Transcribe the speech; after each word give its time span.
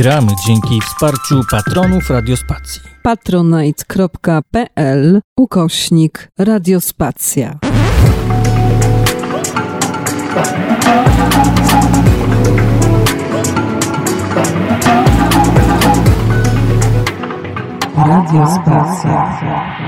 Gramy 0.00 0.32
dzięki 0.46 0.80
wsparciu 0.80 1.40
patronów 1.50 2.10
Radiospacji. 2.10 2.82
patronite.pl 3.02 4.40
ukośnik 5.36 6.28
Radiospacja. 6.38 7.58
Radiospacja. 17.96 19.79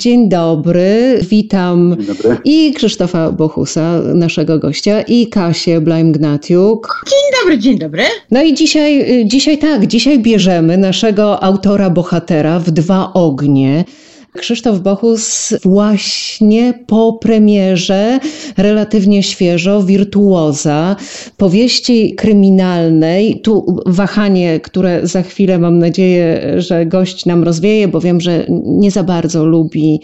Dzień 0.00 0.28
dobry, 0.28 1.18
witam 1.30 1.96
Dzień 1.98 2.06
dobry. 2.06 2.36
i 2.44 2.74
Krzysztofa 2.74 3.32
Bochusa, 3.32 4.00
naszego 4.14 4.58
gościa, 4.58 5.00
i 5.00 5.26
Kasię 5.26 5.80
Blaim-Gnatiuk. 5.80 6.88
Dzień 7.10 7.40
dobry, 7.40 7.58
dzień 7.58 7.78
dobry. 7.78 8.02
No 8.30 8.42
i 8.42 8.54
dzisiaj, 8.54 9.20
y, 9.20 9.26
dzisiaj 9.26 9.58
tak, 9.58 9.86
dzisiaj 9.86 10.18
bierzemy 10.18 10.78
naszego 10.78 11.42
autora 11.42 11.90
bohatera 11.90 12.58
w 12.58 12.70
dwa 12.70 13.12
ognie. 13.12 13.84
Krzysztof 14.34 14.80
Bochus 14.80 15.54
właśnie 15.62 16.74
po 16.86 17.12
premierze, 17.12 18.18
relatywnie 18.56 19.22
świeżo, 19.22 19.82
Wirtuoza, 19.82 20.96
powieści 21.36 22.14
kryminalnej. 22.14 23.40
Tu 23.40 23.82
wahanie, 23.86 24.60
które 24.60 25.00
za 25.06 25.22
chwilę 25.22 25.58
mam 25.58 25.78
nadzieję, 25.78 26.54
że 26.56 26.86
gość 26.86 27.26
nam 27.26 27.44
rozwieje, 27.44 27.88
bo 27.88 28.00
wiem, 28.00 28.20
że 28.20 28.46
nie 28.64 28.90
za 28.90 29.02
bardzo 29.02 29.44
lubi 29.44 30.00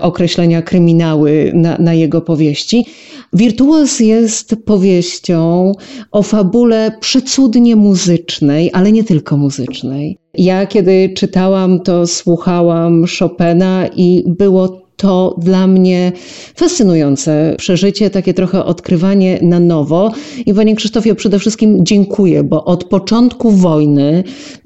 określenia 0.00 0.62
kryminały 0.62 1.52
na, 1.54 1.78
na 1.78 1.94
jego 1.94 2.20
powieści. 2.20 2.86
Wirtuoz 3.32 4.00
jest 4.00 4.56
powieścią 4.64 5.72
o 6.12 6.22
fabule 6.22 6.92
przecudnie 7.00 7.76
muzycznej, 7.76 8.70
ale 8.72 8.92
nie 8.92 9.04
tylko 9.04 9.36
muzycznej. 9.36 10.18
Ja 10.34 10.66
kiedy 10.66 11.12
czytałam, 11.16 11.80
to 11.80 12.06
słuchałam 12.06 13.04
Chopina 13.18 13.86
i 13.96 14.24
było 14.26 14.86
to 14.96 15.34
dla 15.38 15.66
mnie 15.66 16.12
fascynujące 16.54 17.54
przeżycie, 17.58 18.10
takie 18.10 18.34
trochę 18.34 18.64
odkrywanie 18.64 19.38
na 19.42 19.60
nowo. 19.60 20.12
I 20.46 20.54
Panie 20.54 20.76
Krzysztofie, 20.76 21.14
przede 21.14 21.38
wszystkim 21.38 21.86
dziękuję, 21.86 22.44
bo 22.44 22.64
od 22.64 22.84
początku 22.84 23.50
wojny 23.50 24.24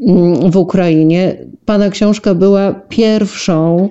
mm, 0.09 0.51
w 0.51 0.57
Ukrainie 0.57 1.47
Pana 1.65 1.91
książka 1.91 2.35
była 2.35 2.75
pierwszą, 2.89 3.89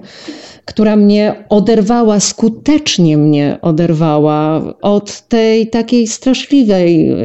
która 0.70 0.96
mnie 0.96 1.36
oderwała, 1.50 2.20
skutecznie 2.20 3.18
mnie 3.18 3.58
oderwała 3.62 4.62
od 4.82 5.22
tej 5.28 5.70
takiej 5.70 6.08
straszliwej 6.08 7.12
y, 7.12 7.16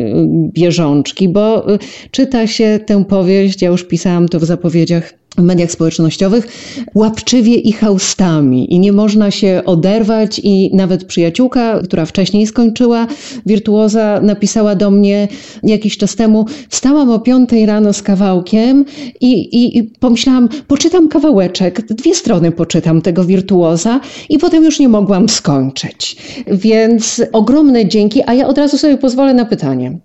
bieżączki, 0.53 1.29
bo 1.29 1.75
y, 1.75 1.79
czyta 2.11 2.47
się 2.47 2.81
tę 2.87 3.05
powieść, 3.05 3.63
ja 3.63 3.69
już 3.69 3.85
pisałam 3.85 4.29
to 4.29 4.41
w 4.41 4.45
zapowiedziach 4.45 5.13
w 5.39 5.43
mediach 5.43 5.71
społecznościowych, 5.71 6.47
łapczywie 6.95 7.55
i 7.55 7.73
chaustami. 7.73 8.75
I 8.75 8.79
nie 8.79 8.93
można 8.93 9.31
się 9.31 9.63
oderwać 9.67 10.41
i 10.45 10.71
nawet 10.77 11.05
przyjaciółka, 11.05 11.81
która 11.85 12.07
wcześniej 12.07 12.47
skończyła 12.47 13.07
wirtuoza, 13.47 14.21
napisała 14.23 14.75
do 14.75 14.91
mnie 14.91 15.29
jakiś 15.63 15.97
czas 15.97 16.17
temu, 16.17 16.47
wstałam 16.69 17.11
o 17.11 17.19
piątej 17.19 17.67
rano 17.67 17.93
z 17.93 18.03
kawałkiem 18.03 18.85
i, 19.21 19.33
i, 19.33 19.79
i 19.79 19.83
pomyślałam, 19.83 20.49
poczytam 20.69 21.09
kawałeczek, 21.09 21.87
dwie 21.87 22.15
strony 22.15 22.53
poczytam 22.53 23.03
tego 23.03 23.25
wirtuoza 23.35 24.01
i 24.29 24.39
potem 24.39 24.65
już 24.65 24.81
nie 24.81 24.89
mogłam 24.89 25.29
skończyć. 25.29 26.17
Więc 26.47 27.23
ogromne 27.33 27.87
dzięki, 27.87 28.23
a 28.27 28.35
ja 28.35 28.47
od 28.47 28.59
razu 28.59 28.79
sobie 28.79 28.99
pozwolę 28.99 29.35
na 29.35 29.45
pytanie, 29.45 29.99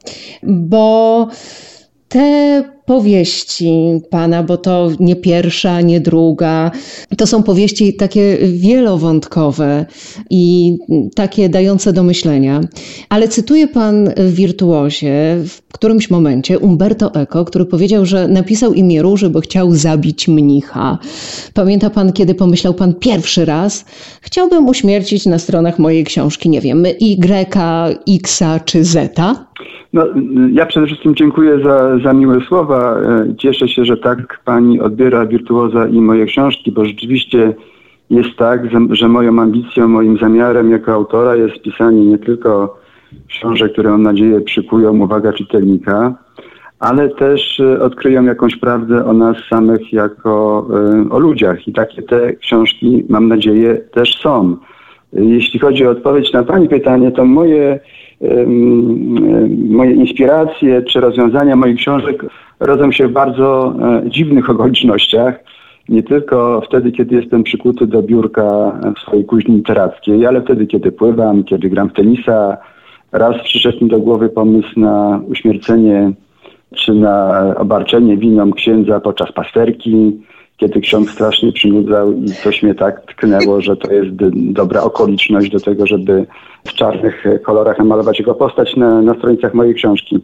bo 0.43 1.27
te 2.07 2.63
powieści 2.89 4.01
pana, 4.09 4.43
bo 4.43 4.57
to 4.57 4.89
nie 4.99 5.15
pierwsza, 5.15 5.81
nie 5.81 5.99
druga, 5.99 6.71
to 7.17 7.27
są 7.27 7.43
powieści 7.43 7.93
takie 7.93 8.37
wielowątkowe 8.37 9.85
i 10.29 10.77
takie 11.15 11.49
dające 11.49 11.93
do 11.93 12.03
myślenia. 12.03 12.61
Ale 13.09 13.27
cytuje 13.27 13.67
pan 13.67 14.09
w 14.17 14.33
Wirtuozie 14.33 15.37
w 15.47 15.73
którymś 15.73 16.09
momencie 16.09 16.59
Umberto 16.59 17.15
Eco, 17.15 17.45
który 17.45 17.65
powiedział, 17.65 18.05
że 18.05 18.27
napisał 18.27 18.73
imię 18.73 19.01
Róży, 19.01 19.29
bo 19.29 19.39
chciał 19.39 19.71
zabić 19.75 20.27
mnicha. 20.27 20.97
Pamięta 21.53 21.89
pan, 21.89 22.13
kiedy 22.13 22.35
pomyślał 22.35 22.73
pan 22.73 22.93
pierwszy 22.93 23.45
raz, 23.45 23.85
chciałbym 24.21 24.67
uśmiercić 24.67 25.25
na 25.25 25.39
stronach 25.39 25.79
mojej 25.79 26.03
książki, 26.03 26.49
nie 26.49 26.61
wiem, 26.61 26.85
Y, 26.85 27.97
X 28.07 28.39
czy 28.65 28.85
Z? 28.85 29.19
No, 29.93 30.05
ja 30.51 30.65
przede 30.65 30.85
wszystkim 30.87 31.15
dziękuję 31.15 31.59
za, 31.63 31.97
za 32.03 32.13
miłe 32.13 32.41
słowa. 32.41 32.99
E, 32.99 33.35
Cieszę 33.37 33.67
się, 33.67 33.85
że 33.85 33.97
tak 33.97 34.39
pani 34.45 34.79
odbiera 34.81 35.25
wirtuoza 35.25 35.87
i 35.87 36.01
moje 36.01 36.25
książki, 36.25 36.71
bo 36.71 36.85
rzeczywiście 36.85 37.53
jest 38.09 38.29
tak, 38.37 38.61
że- 38.91 39.07
moją 39.07 39.41
ambicją, 39.41 39.87
moim 39.87 40.17
zamiarem 40.17 40.71
jako 40.71 40.93
autora 40.93 41.35
jest 41.35 41.61
pisanie 41.61 42.05
nie 42.05 42.17
tylko 42.17 42.77
książek, 43.27 43.71
które 43.73 43.89
mam 43.89 44.03
nadzieję 44.03 44.41
przykują 44.41 44.99
uwagę 45.01 45.33
czytelnika, 45.33 46.13
ale 46.79 47.09
też 47.09 47.59
e, 47.59 47.81
odkryją 47.81 48.23
jakąś 48.23 48.55
prawdę 48.55 49.05
o 49.05 49.13
nas 49.13 49.37
samych 49.49 49.93
jako 49.93 50.67
e, 50.73 51.09
o 51.09 51.19
ludziach. 51.19 51.67
I 51.67 51.73
takie 51.73 52.01
te 52.01 52.33
książki, 52.33 53.05
mam 53.09 53.27
nadzieję, 53.27 53.75
też 53.93 54.17
są. 54.21 54.57
Jeśli 55.13 55.59
chodzi 55.59 55.87
o 55.87 55.89
odpowiedź 55.89 56.33
na 56.33 56.43
Pani 56.43 56.69
pytanie, 56.69 57.11
to 57.11 57.25
moje, 57.25 57.79
moje 59.69 59.91
inspiracje 59.91 60.81
czy 60.81 60.99
rozwiązania 60.99 61.55
moich 61.55 61.77
książek 61.77 62.25
rodzą 62.59 62.91
się 62.91 63.07
w 63.07 63.11
bardzo 63.11 63.75
e, 63.81 64.09
dziwnych 64.09 64.49
okolicznościach. 64.49 65.39
Nie 65.89 66.03
tylko 66.03 66.61
wtedy, 66.65 66.91
kiedy 66.91 67.15
jestem 67.15 67.43
przykuty 67.43 67.87
do 67.87 68.01
biurka 68.01 68.71
w 68.95 68.99
swojej 68.99 69.25
kuźni 69.25 69.55
literackiej, 69.55 70.25
ale 70.25 70.41
wtedy, 70.41 70.67
kiedy 70.67 70.91
pływam, 70.91 71.43
kiedy 71.43 71.69
gram 71.69 71.89
w 71.89 71.93
tenisa. 71.93 72.57
Raz 73.11 73.43
przyszedł 73.43 73.83
mi 73.83 73.89
do 73.89 73.99
głowy 73.99 74.29
pomysł 74.29 74.79
na 74.79 75.21
uśmiercenie 75.27 76.11
czy 76.75 76.93
na 76.93 77.43
obarczenie 77.57 78.17
winą 78.17 78.51
księdza 78.51 78.99
podczas 78.99 79.31
pasterki, 79.31 80.21
kiedy 80.59 80.81
ksiądz 80.81 81.09
strasznie 81.09 81.51
przynudzał 81.51 82.13
i 82.13 82.27
coś 82.27 82.63
mnie 82.63 82.75
tak 82.75 83.01
tknęło, 83.01 83.61
że 83.61 83.77
to 83.77 83.93
jest 83.93 84.09
dobra 84.35 84.81
okoliczność 84.81 85.51
do 85.51 85.59
tego, 85.59 85.87
żeby 85.87 86.25
w 86.67 86.73
czarnych 86.73 87.23
kolorach 87.43 87.77
namalować 87.77 88.19
jego 88.19 88.35
postać 88.35 88.75
na, 88.75 89.01
na 89.01 89.13
stronicach 89.13 89.53
mojej 89.53 89.75
książki. 89.75 90.19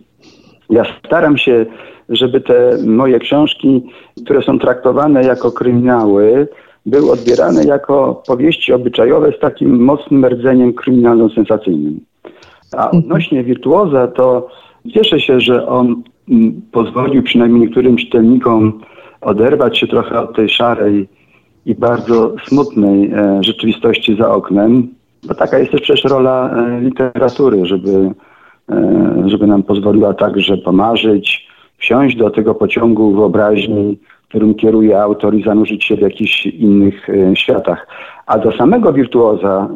Ja 0.70 0.84
staram 1.06 1.38
się, 1.38 1.66
żeby 2.10 2.42
te 2.42 2.78
moje 2.86 3.20
książki, 3.20 3.84
które 4.26 4.42
są 4.42 4.60
traktowane 4.60 5.24
jako 5.24 5.52
kryminały, 5.52 6.48
były 6.86 7.12
odbierane 7.12 7.64
jako 7.64 8.24
powieści 8.28 8.74
obyczajowe 8.74 9.32
z 9.38 9.40
takim 9.40 9.84
mocnym 9.84 10.26
rdzeniem 10.26 10.74
kryminalno-sensacyjnym. 10.74 12.00
A 12.78 12.92
odnośnie 12.92 13.44
wirtuoza, 13.44 14.08
to 14.08 14.48
cieszę 14.94 15.20
się, 15.20 15.40
że 15.40 15.68
on 15.68 16.04
pozwolił 16.72 17.24
przynajmniej 17.24 17.62
niektórym 17.62 17.98
czytelnikom 17.98 18.82
oderwać 19.22 19.78
się 19.78 19.88
trochę 19.88 20.20
od 20.22 20.36
tej 20.36 20.50
szarej 20.50 21.08
i 21.66 21.76
bardzo 21.76 22.36
smutnej 22.48 23.12
e, 23.12 23.44
rzeczywistości 23.44 24.18
za 24.18 24.34
oknem, 24.34 24.88
bo 25.28 25.36
taka 25.36 25.60
jest 25.60 25.72
też 25.72 25.82
przecież 25.82 26.12
rola 26.12 26.50
e, 26.50 26.82
literatury, 26.82 27.66
żeby, 27.66 28.12
e, 28.72 29.24
żeby 29.26 29.48
nam 29.48 29.64
pozwoliła 29.64 30.14
także 30.14 30.58
pomarzyć, 30.58 31.48
wsiąść 31.78 32.16
do 32.16 32.30
tego 32.30 32.56
pociągu 32.56 33.16
wyobraźni, 33.16 33.98
którym 34.30 34.56
kieruje 34.56 35.02
autor 35.02 35.36
i 35.36 35.44
zanurzyć 35.44 35.84
się 35.84 35.96
w 35.96 36.02
jakichś 36.02 36.46
innych 36.46 37.08
światach. 37.36 37.88
A 38.26 38.40
do 38.40 38.52
samego 38.52 38.94
wirtuoza 38.94 39.70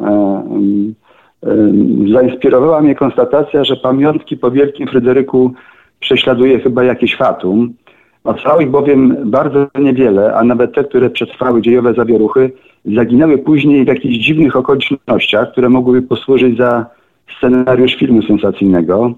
zainspirowała 2.12 2.80
mnie 2.80 2.94
konstatacja, 2.94 3.64
że 3.64 3.76
pamiątki 3.76 4.36
po 4.36 4.50
wielkim 4.50 4.88
Fryderyku 4.88 5.52
prześladuje 6.00 6.60
chyba 6.60 6.84
jakiś 6.84 7.16
fatum. 7.16 7.74
Ocalało 8.24 8.60
ich 8.60 8.70
bowiem 8.70 9.16
bardzo 9.24 9.66
niewiele, 9.78 10.34
a 10.34 10.44
nawet 10.44 10.74
te, 10.74 10.84
które 10.84 11.10
przetrwały 11.10 11.62
dziejowe 11.62 11.94
zawieruchy, 11.94 12.52
zaginęły 12.84 13.38
później 13.38 13.84
w 13.84 13.88
jakichś 13.88 14.16
dziwnych 14.16 14.56
okolicznościach, 14.56 15.52
które 15.52 15.68
mogłyby 15.68 16.02
posłużyć 16.08 16.56
za 16.56 16.86
scenariusz 17.36 17.94
filmu 17.94 18.22
sensacyjnego. 18.22 19.12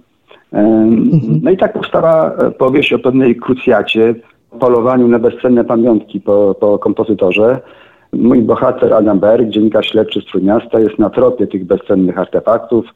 Ym, 0.55 1.11
No 1.43 1.51
i 1.51 1.57
tak 1.57 1.73
powstała 1.73 2.33
e, 2.33 2.51
powieść 2.51 2.93
o 2.93 2.99
pewnej 2.99 3.37
krucjacie, 3.37 4.15
polowaniu 4.61 5.09
na 5.09 5.19
bezcenne 5.19 5.65
pamiątki 5.65 6.21
po, 6.21 6.55
po 6.61 6.79
kompozytorze. 6.79 7.61
Mój 8.13 8.43
bohater 8.43 8.95
Adam 8.95 9.21
Berg, 9.21 9.49
dziennikarz 9.49 9.87
śledczy 9.87 10.21
z 10.21 10.25
Trójmiasta, 10.25 10.81
jest 10.81 10.99
na 10.99 11.11
tropie 11.11 11.47
tych 11.47 11.65
bezcennych 11.65 12.19
artefaktów. 12.19 12.87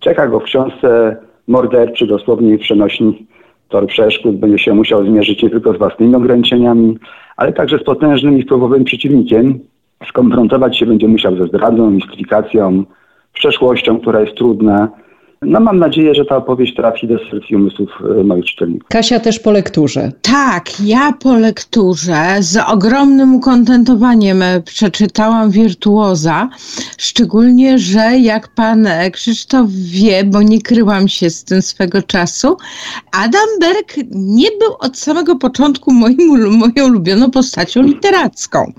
Czeka 0.00 0.28
go 0.28 0.40
w 0.40 0.44
książce 0.44 1.16
morderczy, 1.48 2.06
dosłownie 2.06 2.58
w 2.58 2.60
przenośni 2.60 3.26
tor 3.72 3.86
przeszkód. 3.86 4.36
Będzie 4.36 4.58
się 4.58 4.74
musiał 4.74 5.06
zmierzyć 5.06 5.42
nie 5.42 5.50
tylko 5.50 5.72
z 5.72 5.78
własnymi 5.78 6.14
ograniczeniami, 6.14 6.98
ale 7.36 7.52
także 7.52 7.78
z 7.78 7.84
potężnym 7.84 8.38
i 8.38 8.42
wpływowym 8.42 8.84
przeciwnikiem. 8.84 9.58
Skonfrontować 10.08 10.78
się 10.78 10.86
będzie 10.86 11.08
musiał 11.08 11.36
ze 11.36 11.46
zdradą, 11.46 11.90
mistyfikacją, 11.90 12.84
przeszłością, 13.32 14.00
która 14.00 14.20
jest 14.20 14.34
trudna. 14.34 14.88
No 15.42 15.60
mam 15.60 15.78
nadzieję, 15.78 16.14
że 16.14 16.24
ta 16.24 16.36
opowieść 16.36 16.74
trafi 16.76 17.08
do 17.08 17.18
serc 17.30 17.50
i 17.50 17.56
umysłów 17.56 17.90
e, 18.20 18.24
moich 18.24 18.44
czytelników. 18.44 18.88
Kasia 18.88 19.20
też 19.20 19.38
po 19.38 19.52
lekturze. 19.52 20.12
Tak, 20.22 20.80
ja 20.80 21.12
po 21.12 21.38
lekturze 21.38 22.36
z 22.40 22.56
ogromnym 22.68 23.34
ukontentowaniem 23.34 24.42
przeczytałam 24.64 25.50
Wirtuoza, 25.50 26.48
szczególnie, 26.98 27.78
że 27.78 28.18
jak 28.18 28.48
pan 28.48 28.88
Krzysztof 29.12 29.70
wie, 29.70 30.24
bo 30.24 30.42
nie 30.42 30.60
kryłam 30.60 31.08
się 31.08 31.30
z 31.30 31.44
tym 31.44 31.62
swego 31.62 32.02
czasu, 32.02 32.56
Adam 33.12 33.48
Berg 33.60 33.96
nie 34.10 34.48
był 34.60 34.74
od 34.78 34.98
samego 34.98 35.36
początku 35.36 35.92
moim, 35.92 36.58
moją 36.58 36.88
ulubioną 36.88 37.30
postacią 37.30 37.82
literacką. 37.82 38.72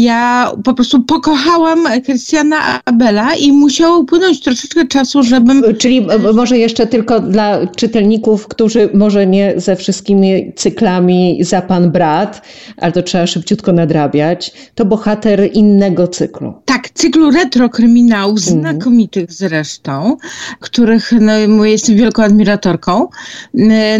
Ja 0.00 0.52
po 0.64 0.74
prostu 0.74 1.02
pokochałam 1.02 1.84
Krystiana 2.04 2.80
Abela 2.84 3.34
i 3.34 3.52
musiało 3.52 3.98
upłynąć 3.98 4.40
troszeczkę 4.40 4.86
czasu, 4.86 5.19
żebym... 5.22 5.62
Czyli 5.78 6.06
może 6.34 6.58
jeszcze 6.58 6.86
tylko 6.86 7.20
dla 7.20 7.66
czytelników, 7.66 8.48
którzy 8.48 8.88
może 8.94 9.26
nie 9.26 9.54
ze 9.56 9.76
wszystkimi 9.76 10.52
cyklami 10.56 11.38
za 11.44 11.62
pan 11.62 11.90
brat, 11.90 12.42
ale 12.76 12.92
to 12.92 13.02
trzeba 13.02 13.26
szybciutko 13.26 13.72
nadrabiać, 13.72 14.52
to 14.74 14.84
bohater 14.84 15.50
innego 15.52 16.08
cyklu. 16.08 16.54
Tak, 16.64 16.90
cyklu 16.90 17.30
retro 17.30 17.68
kryminałów, 17.68 18.38
mhm. 18.38 18.60
znakomitych 18.60 19.32
zresztą, 19.32 20.16
których 20.60 21.12
no, 21.48 21.64
jestem 21.64 21.96
wielką 21.96 22.22
admiratorką. 22.22 23.08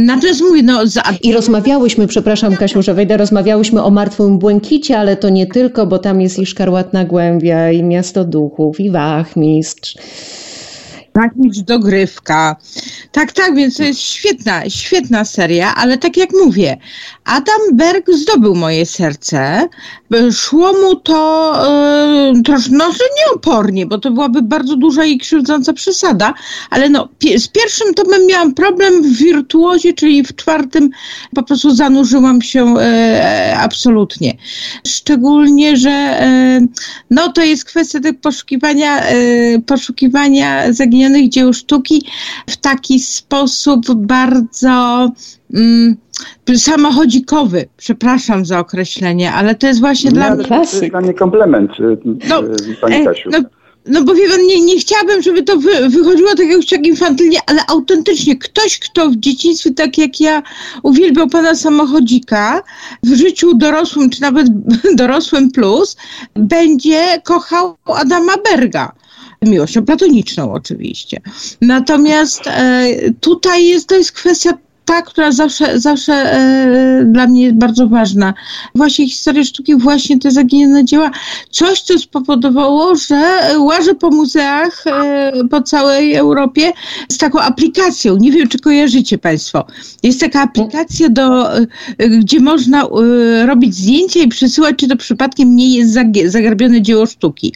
Natomiast 0.00 0.40
mówię, 0.40 0.62
no... 0.62 0.86
Za... 0.86 1.02
I 1.22 1.32
rozmawiałyśmy, 1.32 2.06
przepraszam 2.06 2.56
Kasiu, 2.56 2.82
że 2.82 2.94
wejdę, 2.94 3.16
rozmawiałyśmy 3.16 3.82
o 3.82 3.90
Martwym 3.90 4.38
Błękicie, 4.38 4.98
ale 4.98 5.16
to 5.16 5.28
nie 5.28 5.46
tylko, 5.46 5.86
bo 5.86 5.98
tam 5.98 6.20
jest 6.20 6.38
i 6.38 6.46
Szkarłatna 6.46 7.04
Głębia, 7.04 7.70
i 7.70 7.82
Miasto 7.82 8.24
Duchów, 8.24 8.80
i 8.80 8.90
Wachmistrz. 8.90 9.96
Tak, 11.12 11.32
dogrywka. 11.62 12.56
Tak, 13.12 13.32
tak, 13.32 13.54
więc 13.54 13.76
to 13.76 13.82
jest 13.82 14.00
świetna, 14.00 14.70
świetna 14.70 15.24
seria, 15.24 15.74
ale 15.74 15.98
tak 15.98 16.16
jak 16.16 16.30
mówię, 16.44 16.76
Adam 17.24 17.60
Berg 17.72 18.10
zdobył 18.10 18.54
moje 18.54 18.86
serce. 18.86 19.68
Szło 20.32 20.72
mu 20.72 20.96
to 20.96 21.52
yy, 22.34 22.42
troszkę, 22.42 22.70
no, 22.72 22.90
nieopornie, 23.26 23.86
bo 23.86 23.98
to 23.98 24.10
byłaby 24.10 24.42
bardzo 24.42 24.76
duża 24.76 25.04
i 25.04 25.18
krzywdząca 25.18 25.72
przesada, 25.72 26.34
ale 26.70 26.88
no, 26.88 27.08
z 27.36 27.48
pierwszym 27.48 27.94
tomem 27.94 28.26
miałam 28.26 28.54
problem 28.54 29.02
w 29.02 29.16
wirtuozie, 29.16 29.92
czyli 29.92 30.22
w 30.22 30.36
czwartym 30.36 30.90
po 31.34 31.42
prostu 31.42 31.74
zanurzyłam 31.74 32.42
się 32.42 32.74
yy, 32.74 33.56
absolutnie. 33.56 34.36
Szczególnie, 34.86 35.76
że 35.76 36.20
yy, 36.60 36.68
no, 37.10 37.32
to 37.32 37.42
jest 37.42 37.64
kwestia 37.64 37.98
poszukiwania, 38.22 39.02
poszukiwania 39.66 40.72
zaginionych 40.72 41.28
dzieł 41.28 41.52
sztuki 41.52 42.06
w 42.46 42.56
taki 42.56 42.99
sposób 43.00 43.94
bardzo 43.94 45.08
mm, 45.54 45.96
samochodzikowy, 46.56 47.68
przepraszam 47.76 48.44
za 48.44 48.58
określenie, 48.58 49.32
ale 49.32 49.54
to 49.54 49.66
jest 49.66 49.80
właśnie 49.80 50.10
no, 50.10 50.14
dla 50.14 50.34
mnie... 50.34 50.44
To 50.44 50.60
jest 50.60 50.84
dla 50.84 51.00
mnie 51.00 51.14
komplement, 51.14 51.70
y, 51.80 51.98
no, 52.28 52.42
y, 52.42 52.76
pani 52.80 52.94
e, 52.94 53.04
Kasiu. 53.04 53.30
No, 53.32 53.38
no 53.86 54.04
bo 54.04 54.14
wie 54.14 54.28
pan, 54.28 54.46
nie, 54.46 54.60
nie 54.60 54.78
chciałabym, 54.78 55.22
żeby 55.22 55.42
to 55.42 55.56
wy, 55.56 55.88
wychodziło 55.88 56.34
tak 56.34 56.46
jak, 56.46 56.72
jak 56.72 56.86
infantylnie, 56.86 57.38
ale 57.46 57.60
autentycznie 57.66 58.36
ktoś, 58.36 58.78
kto 58.78 59.10
w 59.10 59.16
dzieciństwie, 59.16 59.70
tak 59.70 59.98
jak 59.98 60.20
ja, 60.20 60.42
uwielbiał 60.82 61.28
pana 61.28 61.54
samochodzika, 61.54 62.62
w 63.02 63.14
życiu 63.14 63.54
dorosłym, 63.54 64.10
czy 64.10 64.20
nawet 64.20 64.46
dorosłym 64.94 65.50
plus, 65.50 65.96
będzie 66.34 67.20
kochał 67.24 67.76
Adama 67.84 68.32
Berga 68.50 68.92
miłością 69.42 69.84
platoniczną 69.84 70.52
oczywiście. 70.52 71.20
Natomiast 71.60 72.46
e, 72.46 72.86
tutaj 73.20 73.66
jest, 73.66 73.88
to 73.88 73.96
jest 73.96 74.12
kwestia 74.12 74.52
ta, 74.84 75.02
która 75.02 75.32
zawsze, 75.32 75.80
zawsze 75.80 76.12
e, 76.12 77.04
dla 77.04 77.26
mnie 77.26 77.42
jest 77.42 77.56
bardzo 77.56 77.88
ważna. 77.88 78.34
Właśnie 78.74 79.08
historia 79.08 79.44
sztuki, 79.44 79.76
właśnie 79.76 80.18
te 80.18 80.30
zaginione 80.30 80.84
dzieła, 80.84 81.10
coś, 81.50 81.82
co 81.82 81.98
spowodowało, 81.98 82.96
że 82.96 83.40
łażę 83.58 83.94
po 83.94 84.10
muzeach 84.10 84.84
e, 84.86 85.32
po 85.50 85.62
całej 85.62 86.14
Europie 86.14 86.72
z 87.08 87.18
taką 87.18 87.40
aplikacją. 87.40 88.16
Nie 88.16 88.32
wiem, 88.32 88.48
czy 88.48 88.58
kojarzycie 88.58 89.18
Państwo. 89.18 89.66
Jest 90.02 90.20
taka 90.20 90.42
aplikacja, 90.42 91.08
do, 91.08 91.48
gdzie 92.18 92.40
można 92.40 92.88
robić 93.46 93.74
zdjęcia 93.74 94.20
i 94.20 94.28
przesyłać, 94.28 94.76
czy 94.76 94.88
to 94.88 94.96
przypadkiem 94.96 95.56
nie 95.56 95.76
jest 95.76 95.98
zagrabione 96.26 96.82
dzieło 96.82 97.06
sztuki. 97.06 97.52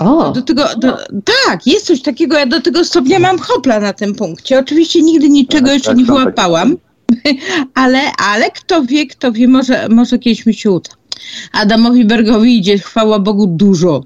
O. 0.00 0.32
Do 0.32 0.42
tego, 0.42 0.64
do, 0.78 0.96
tak, 1.24 1.66
jest 1.66 1.86
coś 1.86 2.02
takiego, 2.02 2.38
ja 2.38 2.46
do 2.46 2.60
tego 2.60 2.84
stopnia 2.84 3.18
mam 3.18 3.38
hopla 3.38 3.80
na 3.80 3.92
tym 3.92 4.14
punkcie. 4.14 4.58
Oczywiście 4.58 5.02
nigdy 5.02 5.28
niczego 5.28 5.66
tak, 5.66 5.74
jeszcze 5.74 5.90
tak, 5.90 5.98
nie 5.98 6.04
wyłapałam, 6.04 6.76
ale, 7.74 8.00
ale 8.12 8.50
kto 8.50 8.84
wie, 8.84 9.06
kto 9.06 9.32
wie, 9.32 9.48
może, 9.48 9.88
może 9.88 10.18
kiedyś 10.18 10.46
mi 10.46 10.54
się 10.54 10.70
uda. 10.70 10.90
Adamowi 11.52 12.04
Bergowi 12.04 12.58
idzie, 12.58 12.78
chwała 12.78 13.18
Bogu, 13.18 13.46
dużo 13.46 14.02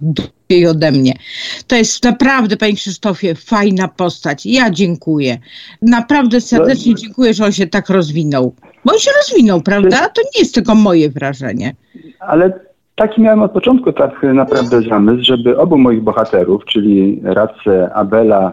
lepiej 0.52 0.66
ode 0.66 0.92
mnie. 0.92 1.18
To 1.66 1.76
jest 1.76 2.04
naprawdę, 2.04 2.56
panie 2.56 2.74
Krzysztofie, 2.74 3.34
fajna 3.34 3.88
postać. 3.88 4.46
Ja 4.46 4.70
dziękuję. 4.70 5.38
Naprawdę 5.82 6.40
serdecznie 6.40 6.94
dziękuję, 6.94 7.34
że 7.34 7.44
on 7.44 7.52
się 7.52 7.66
tak 7.66 7.88
rozwinął. 7.88 8.54
Bo 8.84 8.92
on 8.92 8.98
się 8.98 9.10
rozwinął, 9.16 9.62
prawda? 9.62 10.08
To 10.08 10.22
nie 10.22 10.40
jest 10.40 10.54
tylko 10.54 10.74
moje 10.74 11.10
wrażenie. 11.10 11.74
Ale 12.18 12.60
Taki 12.94 13.20
miałem 13.20 13.42
od 13.42 13.52
początku 13.52 13.92
tak 13.92 14.22
naprawdę 14.22 14.82
zamysł, 14.82 15.24
żeby 15.24 15.58
obu 15.58 15.78
moich 15.78 16.02
bohaterów, 16.02 16.64
czyli 16.64 17.20
radcę 17.24 17.94
Abela 17.94 18.52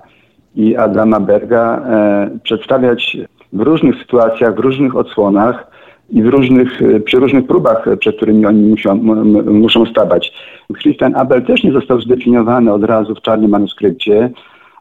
i 0.56 0.76
Adama 0.76 1.20
Berga, 1.20 1.82
e, 1.86 2.30
przedstawiać 2.44 3.18
w 3.54 3.60
różnych 3.60 3.96
sytuacjach, 3.96 4.56
w 4.56 4.60
różnych 4.60 4.96
odsłonach 4.96 5.68
i 6.10 6.24
w 6.24 6.28
różnych, 6.28 6.82
e, 6.82 7.00
przy 7.00 7.20
różnych 7.20 7.48
próbach, 7.48 7.86
przed 8.00 8.16
którymi 8.16 8.46
oni 8.46 8.62
muszą, 8.62 8.96
muszą 9.46 9.86
stawać. 9.86 10.34
Christian 10.82 11.16
Abel 11.16 11.46
też 11.46 11.64
nie 11.64 11.72
został 11.72 12.02
zdefiniowany 12.02 12.74
od 12.74 12.84
razu 12.84 13.16
w 13.16 13.22
czarnym 13.22 13.52
manuskrypcie. 13.52 14.30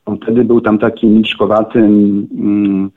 On 0.07 0.19
wtedy 0.23 0.45
był 0.45 0.61
tam 0.61 0.79
takim 0.79 1.15
niczkowatym, 1.15 2.27
mm, 2.39 2.91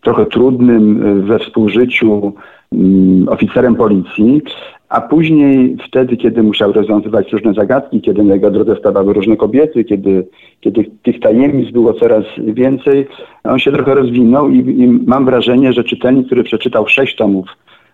trochę 0.00 0.26
trudnym 0.26 1.02
e, 1.02 1.14
we 1.14 1.38
współżyciu 1.38 2.32
mm, 2.72 3.28
oficerem 3.28 3.74
policji, 3.74 4.42
a 4.88 5.00
później 5.00 5.76
wtedy, 5.88 6.16
kiedy 6.16 6.42
musiał 6.42 6.72
rozwiązywać 6.72 7.32
różne 7.32 7.54
zagadki, 7.54 8.00
kiedy 8.00 8.22
na 8.22 8.34
jego 8.34 8.50
drodze 8.50 8.76
stawały 8.76 9.12
różne 9.12 9.36
kobiety, 9.36 9.84
kiedy, 9.84 10.26
kiedy 10.60 10.90
tych 11.02 11.20
tajemnic 11.20 11.70
było 11.70 11.94
coraz 11.94 12.24
więcej, 12.38 13.06
on 13.44 13.58
się 13.58 13.72
trochę 13.72 13.94
rozwinął 13.94 14.50
i, 14.50 14.58
i 14.58 14.86
mam 14.86 15.24
wrażenie, 15.24 15.72
że 15.72 15.84
czytelnik, 15.84 16.26
który 16.26 16.44
przeczytał 16.44 16.88
sześć 16.88 17.16
tomów 17.16 17.46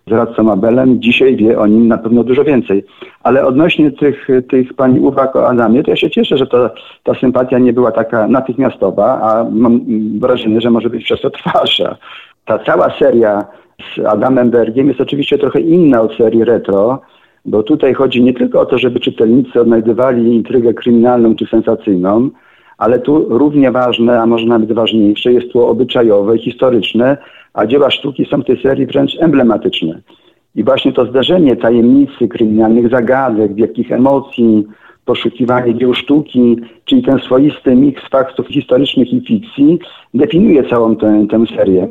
z 0.07 0.13
radcą 0.13 0.53
Abelem, 0.53 1.03
dzisiaj 1.03 1.37
wie 1.37 1.59
o 1.59 1.67
nim 1.67 1.89
na 1.89 1.99
pewno 1.99 2.25
dużo 2.25 2.45
więcej. 2.45 2.85
Ale 3.23 3.47
odnośnie 3.47 3.91
tych, 3.91 4.29
tych 4.49 4.75
pani 4.75 5.01
uwag 5.01 5.37
o 5.37 5.49
Adamie, 5.49 5.83
to 5.83 5.91
ja 5.91 5.97
się 5.97 6.11
cieszę, 6.11 6.37
że 6.39 6.47
to, 6.47 6.71
ta 7.03 7.15
sympatia 7.15 7.59
nie 7.59 7.73
była 7.73 7.93
taka 7.93 8.29
natychmiastowa, 8.29 9.21
a 9.23 9.45
mam 9.51 9.81
wrażenie, 10.19 10.61
że 10.61 10.71
może 10.71 10.91
być 10.91 11.05
przez 11.05 11.21
to 11.21 11.31
trwalsza. 11.31 11.97
Ta 12.45 12.59
cała 12.59 12.99
seria 12.99 13.45
z 13.95 13.99
Adamem 14.07 14.51
Bergiem 14.51 14.89
jest 14.89 15.01
oczywiście 15.01 15.39
trochę 15.39 15.61
inna 15.61 16.01
od 16.01 16.17
serii 16.17 16.45
retro, 16.45 17.01
bo 17.45 17.63
tutaj 17.63 17.95
chodzi 17.95 18.23
nie 18.23 18.35
tylko 18.35 18.61
o 18.61 18.67
to, 18.67 18.79
żeby 18.79 19.01
czytelnicy 19.01 19.61
odnajdywali 19.61 20.35
intrygę 20.35 20.75
kryminalną 20.75 21.37
czy 21.37 21.47
sensacyjną, 21.47 22.31
ale 22.79 22.99
tu 22.99 23.39
równie 23.39 23.71
ważne, 23.71 24.21
a 24.21 24.27
może 24.27 24.47
nawet 24.47 24.73
ważniejsze 24.73 25.33
jest 25.33 25.53
tło 25.53 25.69
obyczajowe, 25.69 26.39
historyczne, 26.39 27.17
a 27.55 27.67
dzieła 27.67 27.91
sztuki 27.91 28.27
są 28.31 28.43
w 28.43 28.45
tej 28.45 28.63
serii 28.63 28.87
wręcz 28.87 29.17
emblematyczne. 29.21 30.01
I 30.55 30.65
właśnie 30.65 30.93
to 30.93 31.07
zdarzenie 31.07 31.57
tajemnicy, 31.57 32.29
kryminalnych 32.29 32.91
zagadek, 32.91 33.55
wielkich 33.55 33.93
emocji, 33.93 34.67
poszukiwanie 35.11 35.75
dzieł 35.75 35.95
sztuki, 35.95 36.57
czyli 36.85 37.03
ten 37.03 37.19
swoisty 37.19 37.77
miks 37.77 38.03
faktów 38.11 38.47
historycznych 38.47 39.13
i 39.13 39.21
fikcji, 39.21 39.79
definiuje 40.15 40.69
całą 40.69 40.97
tę, 40.97 41.27
tę 41.31 41.45
serię. 41.57 41.89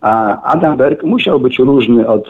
A 0.00 0.42
Adam 0.42 0.76
Berg 0.76 1.02
musiał 1.02 1.40
być 1.40 1.58
różny 1.58 2.08
od 2.08 2.28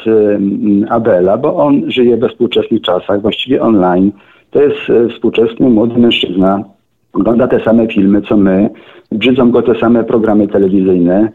Abela, 0.88 1.38
bo 1.38 1.56
on 1.56 1.90
żyje 1.90 2.16
we 2.16 2.28
współczesnych 2.28 2.82
czasach, 2.82 3.22
właściwie 3.22 3.62
online. 3.62 4.12
To 4.50 4.62
jest 4.62 4.90
e, 4.90 5.08
współczesny 5.08 5.70
młody 5.70 6.00
mężczyzna, 6.00 6.64
ogląda 7.12 7.48
te 7.48 7.60
same 7.60 7.86
filmy 7.86 8.22
co 8.22 8.36
my, 8.36 8.70
brzydzą 9.12 9.50
go 9.50 9.62
te 9.62 9.74
same 9.80 10.04
programy 10.04 10.48
telewizyjne, 10.48 11.32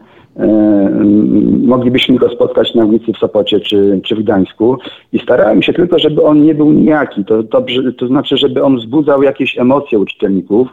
moglibyśmy 1.66 2.16
go 2.16 2.28
spotkać 2.28 2.74
na 2.74 2.84
ulicy 2.84 3.12
w 3.12 3.18
Sopocie 3.18 3.60
czy, 3.60 4.00
czy 4.04 4.16
w 4.16 4.22
Gdańsku 4.22 4.78
i 5.12 5.18
starałem 5.18 5.62
się 5.62 5.72
tylko, 5.72 5.98
żeby 5.98 6.22
on 6.22 6.42
nie 6.42 6.54
był 6.54 6.72
nijaki, 6.72 7.24
to, 7.24 7.42
to, 7.42 7.64
to 7.98 8.06
znaczy, 8.06 8.36
żeby 8.36 8.62
on 8.62 8.76
wzbudzał 8.76 9.22
jakieś 9.22 9.58
emocje 9.58 9.98
u 9.98 10.04
czytelników 10.04 10.68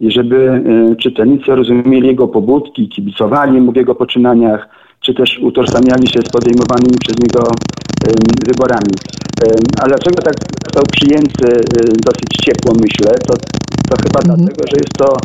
i 0.00 0.10
żeby 0.10 0.62
e, 0.92 0.96
czytelnicy 0.96 1.54
rozumieli 1.54 2.06
jego 2.06 2.28
pobudki, 2.28 2.88
kibicowali 2.88 3.60
mu 3.60 3.72
w 3.72 3.76
jego 3.76 3.94
poczynaniach, 3.94 4.68
czy 5.00 5.14
też 5.14 5.38
utożsamiali 5.38 6.08
się 6.08 6.20
z 6.20 6.28
podejmowanymi 6.28 6.98
przez 6.98 7.16
niego 7.18 7.50
wyborami. 8.46 8.94
A 9.82 9.88
dlaczego 9.88 10.22
tak 10.22 10.34
został 10.64 10.84
przyjęty 10.92 11.46
dosyć 12.04 12.28
ciepło, 12.44 12.72
myślę, 12.82 13.18
to, 13.26 13.34
to 13.88 13.96
chyba 14.02 14.20
mhm. 14.20 14.36
dlatego, 14.36 14.66
że 14.66 14.76
jest 14.76 14.92
to 14.98 15.16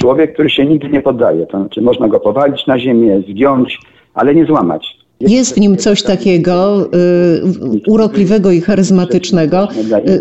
człowiek, 0.00 0.32
który 0.32 0.50
się 0.50 0.66
nigdy 0.66 0.88
nie 0.88 1.02
poddaje. 1.02 1.46
To 1.46 1.58
znaczy 1.58 1.82
można 1.82 2.08
go 2.08 2.20
powalić 2.20 2.66
na 2.66 2.78
ziemię, 2.78 3.22
zgiąć, 3.28 3.78
ale 4.14 4.34
nie 4.34 4.46
złamać. 4.46 5.00
Jest 5.20 5.54
w 5.54 5.60
nim 5.60 5.76
coś 5.76 6.02
takiego 6.02 6.86
y, 6.86 7.90
urokliwego 7.90 8.50
i 8.50 8.60
charyzmatycznego. 8.60 9.68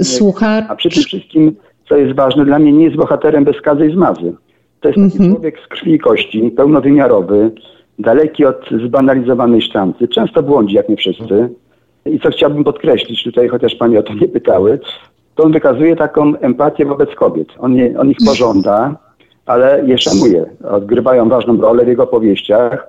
Y, 0.01 0.03
słucha... 0.03 0.65
A 0.70 0.75
tym 0.75 0.91
wszystkim, 0.91 1.56
co 1.89 1.98
jest 1.98 2.15
ważne, 2.15 2.46
dla 2.46 2.60
mnie 2.60 2.72
nie 2.72 2.84
jest 2.84 2.96
bohaterem 2.96 3.44
bez 3.44 3.56
skazy 3.56 3.88
i 3.88 3.94
zmazy. 3.94 4.34
To 4.82 4.89
jest 4.89 5.00
taki 5.00 5.24
-hmm. 5.24 5.32
człowiek 5.32 5.60
z 5.65 5.68
krwi 5.68 5.94
i 5.94 6.00
kości, 6.00 6.51
pełnowymiarowy, 6.58 7.51
daleki 8.00 8.46
od 8.46 8.70
zbanalizowanej 8.86 9.62
sztamcy. 9.62 10.08
Często 10.08 10.44
błądzi, 10.44 10.75
jak 10.75 10.89
nie 10.89 10.96
wszyscy. 10.96 11.50
I 12.06 12.20
co 12.20 12.29
chciałbym 12.29 12.63
podkreślić 12.63 13.24
tutaj, 13.24 13.48
chociaż 13.48 13.75
pani 13.75 13.98
o 13.98 14.03
to 14.03 14.13
nie 14.13 14.27
pytały, 14.27 14.79
to 15.36 15.44
on 15.44 15.51
wykazuje 15.51 15.96
taką 15.96 16.38
empatię 16.38 16.86
wobec 16.86 17.15
kobiet. 17.15 17.48
On, 17.60 17.75
on 17.98 18.12
ich 18.12 18.18
pożąda, 18.25 18.96
ale 19.46 19.84
je 19.86 19.98
szanuje. 19.98 20.46
Odgrywają 20.63 21.29
ważną 21.29 21.62
rolę 21.62 21.86
w 21.86 21.88
jego 21.88 22.08
powieściach. 22.08 22.88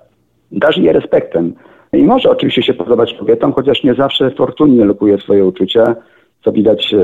Darzy 0.52 0.83
je 0.83 0.93
respektem. 0.93 1.55
I 1.93 2.02
może 2.02 2.31
oczywiście 2.31 2.62
się 2.62 2.75
podobać 2.75 3.14
kobietom, 3.14 3.52
chociaż 3.52 3.85
nie 3.85 3.95
zawsze 3.95 4.31
fortunnie 4.31 4.85
lokuje 4.85 5.19
swoje 5.19 5.45
uczucia, 5.45 5.97
co 6.45 6.52
widać 6.52 6.95
e, 6.95 6.99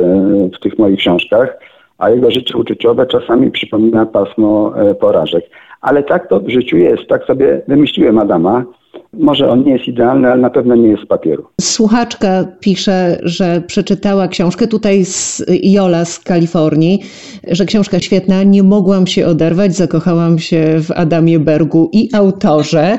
w 0.57 0.61
tych 0.61 0.79
moich 0.79 0.99
książkach, 0.99 1.59
a 1.99 2.11
jego 2.11 2.31
życie 2.31 2.57
uczuciowe 2.57 3.07
czasami 3.07 3.51
przypomina 3.51 4.07
pasmo 4.07 4.73
e, 4.77 4.95
porażek. 4.95 5.45
Ale 5.81 6.03
tak 6.03 6.29
to 6.29 6.41
w 6.41 6.49
życiu 6.49 6.77
jest, 6.77 7.07
tak 7.09 7.25
sobie 7.25 7.63
wymyśliłem 7.69 8.19
Adama. 8.19 8.65
Może 9.12 9.49
on 9.50 9.65
nie 9.65 9.73
jest 9.73 9.88
idealny, 9.88 10.33
ale 10.33 10.41
na 10.41 10.50
pewno 10.50 10.75
nie 10.75 10.88
jest 10.88 11.03
z 11.03 11.07
papieru. 11.07 11.47
Słuchaczka 11.61 12.45
pisze, 12.61 13.19
że 13.23 13.62
przeczytała 13.67 14.29
książkę 14.29 14.67
tutaj 14.67 15.05
z 15.05 15.45
Jola 15.62 16.05
z 16.05 16.19
Kalifornii, 16.19 17.03
że 17.50 17.65
książka 17.65 18.00
świetna, 18.00 18.43
nie 18.43 18.62
mogłam 18.62 19.07
się 19.07 19.26
oderwać, 19.26 19.76
zakochałam 19.76 20.38
się 20.38 20.81
w 20.81 20.91
Adamie 20.91 21.38
Bergu 21.38 21.91
i 21.93 22.09
autorze. 22.12 22.99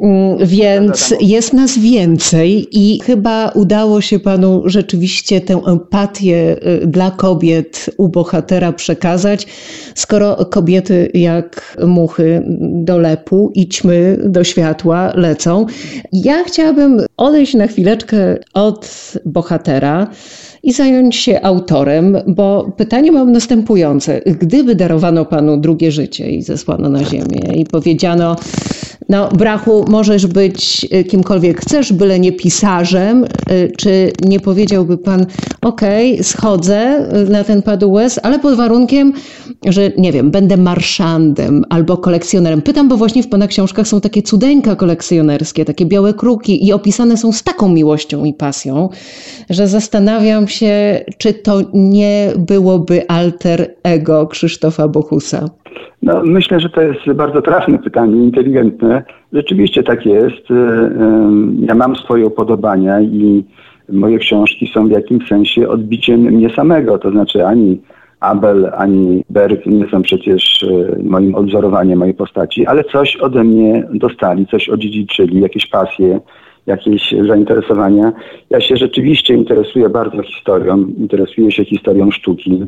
Mm, 0.00 0.46
więc 0.46 1.14
jest 1.20 1.52
nas 1.52 1.78
więcej 1.78 2.66
i 2.72 3.00
chyba 3.00 3.48
udało 3.48 4.00
się 4.00 4.18
panu 4.18 4.62
rzeczywiście 4.64 5.40
tę 5.40 5.60
empatię 5.66 6.56
y, 6.82 6.86
dla 6.86 7.10
kobiet 7.10 7.90
u 7.96 8.08
bohatera 8.08 8.72
przekazać, 8.72 9.46
skoro 9.94 10.36
kobiety 10.36 11.10
jak 11.14 11.76
muchy 11.86 12.42
do 12.60 12.98
lepu 12.98 13.50
i 13.54 13.68
ćmy 13.68 14.16
do 14.24 14.44
światła 14.44 15.12
lecą. 15.14 15.66
Ja 16.12 16.44
chciałabym 16.44 17.00
odejść 17.16 17.54
na 17.54 17.66
chwileczkę 17.66 18.36
od 18.54 19.12
bohatera 19.24 20.06
i 20.62 20.72
zająć 20.72 21.16
się 21.16 21.42
autorem, 21.42 22.16
bo 22.26 22.72
pytanie 22.76 23.12
mam 23.12 23.32
następujące. 23.32 24.20
Gdyby 24.40 24.74
darowano 24.74 25.24
panu 25.24 25.56
drugie 25.56 25.92
życie 25.92 26.30
i 26.30 26.42
zesłano 26.42 26.88
na 26.88 27.04
ziemię 27.04 27.54
i 27.54 27.64
powiedziano, 27.64 28.36
no, 29.08 29.28
Brachu, 29.28 29.84
możesz 29.88 30.26
być 30.26 30.86
y, 30.94 31.04
kimkolwiek 31.04 31.60
chcesz, 31.60 31.92
byle 31.92 32.20
nie 32.20 32.32
pisarzem. 32.32 33.24
Y, 33.24 33.72
czy 33.76 34.12
nie 34.24 34.40
powiedziałby 34.40 34.98
pan, 34.98 35.26
okej, 35.62 36.12
okay, 36.12 36.24
schodzę 36.24 37.08
y, 37.26 37.30
na 37.30 37.44
ten 37.44 37.62
padu 37.62 37.92
łez, 37.92 38.20
ale 38.22 38.38
pod 38.38 38.56
warunkiem, 38.56 39.12
że 39.66 39.90
nie 39.98 40.12
wiem, 40.12 40.30
będę 40.30 40.56
marszandem 40.56 41.64
albo 41.70 41.96
kolekcjonerem. 41.96 42.62
Pytam, 42.62 42.88
bo 42.88 42.96
właśnie 42.96 43.22
w 43.22 43.28
pana 43.28 43.46
książkach 43.46 43.88
są 43.88 44.00
takie 44.00 44.22
cudeńka 44.22 44.76
kolekcjonerskie, 44.76 45.64
takie 45.64 45.86
białe 45.86 46.14
kruki 46.14 46.66
i 46.66 46.72
opisane 46.72 47.16
są 47.16 47.32
z 47.32 47.42
taką 47.42 47.68
miłością 47.68 48.24
i 48.24 48.34
pasją, 48.34 48.88
że 49.50 49.68
zastanawiam 49.68 50.48
się, 50.48 51.04
czy 51.18 51.34
to 51.34 51.62
nie 51.74 52.32
byłoby 52.38 53.08
alter 53.08 53.74
ego 53.82 54.26
Krzysztofa 54.26 54.88
Bochusa. 54.88 55.48
No, 56.02 56.22
myślę, 56.24 56.60
że 56.60 56.68
to 56.68 56.82
jest 56.82 57.12
bardzo 57.14 57.42
trafne 57.42 57.78
pytanie, 57.78 58.16
inteligentne. 58.16 59.02
Rzeczywiście 59.32 59.82
tak 59.82 60.06
jest. 60.06 60.50
E, 60.50 60.90
ja 61.60 61.74
mam 61.74 61.96
swoje 61.96 62.26
upodobania 62.26 63.00
i 63.00 63.44
moje 63.92 64.18
książki 64.18 64.70
są 64.74 64.88
w 64.88 64.90
jakimś 64.90 65.28
sensie 65.28 65.68
odbiciem 65.68 66.20
mnie 66.20 66.50
samego. 66.50 66.98
To 66.98 67.10
znaczy 67.10 67.46
ani 67.46 67.80
Abel, 68.20 68.70
ani 68.76 69.24
Berg 69.30 69.66
nie 69.66 69.88
są 69.88 70.02
przecież 70.02 70.62
e, 70.62 71.02
moim 71.02 71.34
odwzorowaniem 71.34 71.98
mojej 71.98 72.14
postaci, 72.14 72.66
ale 72.66 72.84
coś 72.84 73.16
ode 73.16 73.44
mnie 73.44 73.88
dostali, 73.94 74.46
coś 74.46 74.68
odziedziczyli, 74.68 75.40
jakieś 75.40 75.66
pasje, 75.66 76.20
jakieś 76.66 77.14
zainteresowania. 77.28 78.12
Ja 78.50 78.60
się 78.60 78.76
rzeczywiście 78.76 79.34
interesuję 79.34 79.88
bardzo 79.88 80.22
historią, 80.22 80.86
interesuję 80.98 81.52
się 81.52 81.64
historią 81.64 82.10
sztuki. 82.10 82.64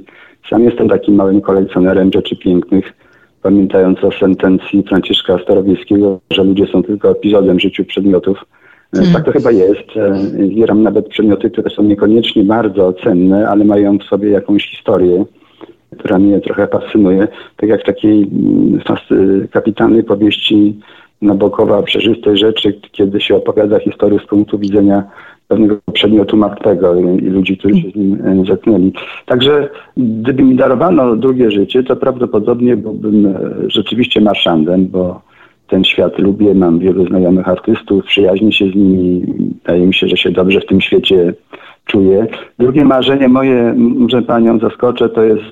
Sam 0.51 0.65
jestem 0.65 0.89
takim 0.89 1.15
małym 1.15 1.41
kolekcjonerem 1.41 2.11
rzeczy 2.15 2.37
pięknych 2.37 2.95
pamiętając 3.43 4.05
o 4.05 4.13
sentencji 4.13 4.83
Franciszka 4.83 5.39
Starowiejskiego, 5.39 6.21
że 6.33 6.45
ludzie 6.45 6.67
są 6.67 6.83
tylko 6.83 7.11
epizodem 7.11 7.57
w 7.57 7.63
życiu 7.63 7.85
przedmiotów. 7.85 8.45
Hmm. 8.95 9.13
Tak 9.13 9.25
to 9.25 9.33
chyba 9.33 9.51
jest. 9.51 9.97
E, 9.97 10.19
zbieram 10.53 10.83
nawet 10.83 11.09
przedmioty, 11.09 11.51
które 11.51 11.71
są 11.71 11.83
niekoniecznie 11.83 12.45
bardzo 12.45 12.93
cenne, 12.93 13.49
ale 13.49 13.65
mają 13.65 13.99
w 13.99 14.05
sobie 14.05 14.31
jakąś 14.31 14.71
historię, 14.71 15.25
która 15.99 16.19
mnie 16.19 16.41
trochę 16.41 16.67
fascynuje. 16.67 17.29
Tak 17.57 17.69
jak 17.69 17.81
w 17.81 17.87
takiej 17.87 18.23
mm, 18.23 19.49
kapitalnej 19.51 20.05
powieści 20.05 20.81
Nabokowa 21.23 21.83
przejrzystej 21.83 22.39
rzeczy, 22.39 22.81
kiedy 22.93 23.21
się 23.21 23.37
opowiada 23.37 23.79
historię 23.79 24.19
z 24.25 24.27
punktu 24.27 24.59
widzenia 24.59 25.03
pewnego 25.49 25.77
przedmiotu 25.93 26.37
martwego 26.37 26.95
i 26.95 27.21
ludzi, 27.21 27.57
którzy 27.57 27.81
się 27.81 27.91
z 27.91 27.95
nim 27.95 28.19
e, 28.25 28.45
zetknęli. 28.45 28.93
Także 29.27 29.69
gdyby 29.97 30.43
mi 30.43 30.57
darowano 30.57 31.17
drugie 31.17 31.51
życie, 31.51 31.83
to 31.83 31.97
prawdopodobnie 31.97 32.77
byłbym 32.77 33.27
e, 33.27 33.41
rzeczywiście 33.67 34.21
marszandem, 34.21 34.87
bo 34.87 35.21
ten 35.69 35.85
świat 35.85 36.19
lubię, 36.19 36.55
mam 36.55 36.79
wielu 36.79 37.07
znajomych 37.07 37.49
artystów, 37.49 38.05
przyjaźnię 38.05 38.53
się 38.53 38.71
z 38.71 38.75
nimi, 38.75 39.23
wydaje 39.63 39.87
mi 39.87 39.95
się, 39.95 40.09
że 40.09 40.17
się 40.17 40.31
dobrze 40.31 40.61
w 40.61 40.67
tym 40.67 40.81
świecie 40.81 41.35
czuję. 41.85 42.27
Drugie 42.59 42.85
marzenie 42.85 43.29
moje, 43.29 43.75
że 44.09 44.23
panią 44.23 44.59
zaskoczę, 44.59 45.09
to 45.09 45.23
jest 45.23 45.45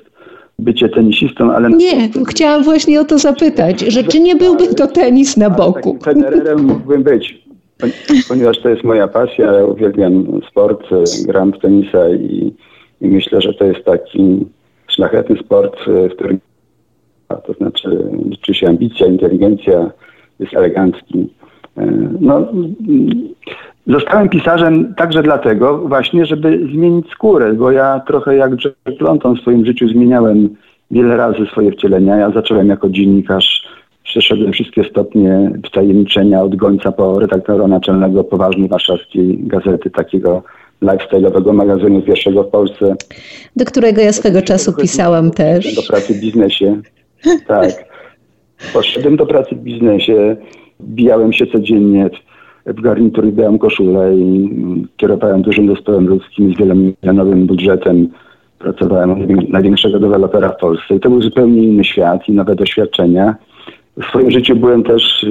bycie 0.59 0.89
tenisistą, 0.89 1.51
ale... 1.51 1.69
Nie, 1.69 2.09
chciałam 2.29 2.63
właśnie 2.63 3.01
o 3.01 3.05
to 3.05 3.17
zapytać, 3.17 3.81
że 3.81 4.03
czy 4.03 4.19
nie 4.19 4.35
byłby 4.35 4.67
to 4.75 4.87
tenis 4.87 5.37
na 5.37 5.49
boku? 5.49 5.97
Takim 6.03 6.65
mógłbym 6.67 7.03
być 7.03 7.46
ponieważ 8.29 8.59
to 8.59 8.69
jest 8.69 8.83
moja 8.83 9.07
pasja, 9.07 9.51
ja 9.51 9.65
uwielbiam 9.65 10.41
sport, 10.49 10.87
gram 11.27 11.53
w 11.53 11.59
tenisa 11.59 12.09
i, 12.09 12.53
i 13.01 13.07
myślę, 13.07 13.41
że 13.41 13.53
to 13.53 13.65
jest 13.65 13.85
taki 13.85 14.45
szlachetny 14.87 15.37
sport, 15.37 15.77
w 15.87 16.13
którym 16.15 16.39
to 17.27 17.53
znaczy 17.53 17.89
liczy 18.25 18.53
się 18.53 18.67
ambicja, 18.67 19.07
inteligencja, 19.07 19.91
jest 20.39 20.53
elegancki. 20.53 21.29
No, 22.19 22.47
zostałem 23.87 24.29
pisarzem 24.29 24.93
także 24.95 25.23
dlatego 25.23 25.77
właśnie, 25.77 26.25
żeby 26.25 26.67
zmienić 26.73 27.09
skórę, 27.09 27.53
bo 27.53 27.71
ja 27.71 28.01
trochę 28.07 28.35
jak 28.35 28.51
Jack 28.65 29.01
London 29.01 29.35
w 29.35 29.39
swoim 29.39 29.65
życiu 29.65 29.87
zmieniałem 29.87 30.49
wiele 30.91 31.17
razy 31.17 31.45
swoje 31.45 31.71
wcielenia. 31.71 32.15
Ja 32.15 32.31
zacząłem 32.31 32.67
jako 32.67 32.89
dziennikarz 32.89 33.67
przeszedłem 34.07 34.53
wszystkie 34.53 34.83
stopnie 34.83 35.51
wtajemniczenia 35.65 36.41
od 36.41 36.55
gońca 36.55 36.91
po 36.91 37.19
redaktora 37.19 37.67
naczelnego 37.67 38.23
poważnej 38.23 38.69
warszawskiej 38.69 39.37
gazety, 39.39 39.89
takiego 39.89 40.43
lifestyle'owego 40.81 41.53
magazynu 41.53 42.01
pierwszego 42.01 42.43
w 42.43 42.47
Polsce. 42.47 42.95
Do 43.55 43.65
którego 43.65 44.01
ja 44.01 44.13
swego 44.13 44.41
czasu 44.41 44.73
pisałam 44.73 45.31
też. 45.31 45.75
Do 45.75 45.81
pracy 45.81 46.13
w 46.13 46.21
biznesie. 46.21 46.81
Tak. 47.47 47.69
Poszedłem 48.73 49.17
do 49.17 49.25
pracy 49.25 49.55
w 49.55 49.59
biznesie, 49.59 50.35
bijałem 50.81 51.33
się 51.33 51.47
codziennie 51.47 52.09
w 52.65 52.81
garnitur 52.81 53.27
i 53.27 53.31
białą 53.31 53.57
koszulę 53.57 54.17
i 54.17 54.49
kierowałem 54.97 55.41
dużym 55.41 55.75
zespołem 55.75 56.07
ludzkim 56.07 56.53
z 56.53 56.57
wielomilionowym 56.57 57.47
budżetem. 57.47 58.09
Pracowałem 58.59 59.11
u 59.11 59.41
największego 59.49 59.99
dewelopera 59.99 60.49
w 60.49 60.57
Polsce 60.57 60.95
i 60.95 60.99
to 60.99 61.09
był 61.09 61.21
zupełnie 61.21 61.63
inny 61.63 61.83
świat 61.83 62.29
i 62.29 62.31
nowe 62.31 62.55
doświadczenia. 62.55 63.35
W 63.97 64.05
swoim 64.05 64.31
życiu 64.31 64.55
byłem 64.55 64.83
też 64.83 65.25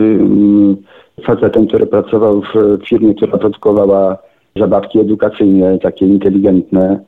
facetem, 1.22 1.66
który 1.66 1.86
pracował 1.86 2.42
w 2.42 2.78
firmie, 2.88 3.14
która 3.14 3.38
produkowała 3.38 4.18
zabawki 4.56 4.98
edukacyjne, 4.98 5.78
takie 5.78 6.06
inteligentne. 6.06 7.00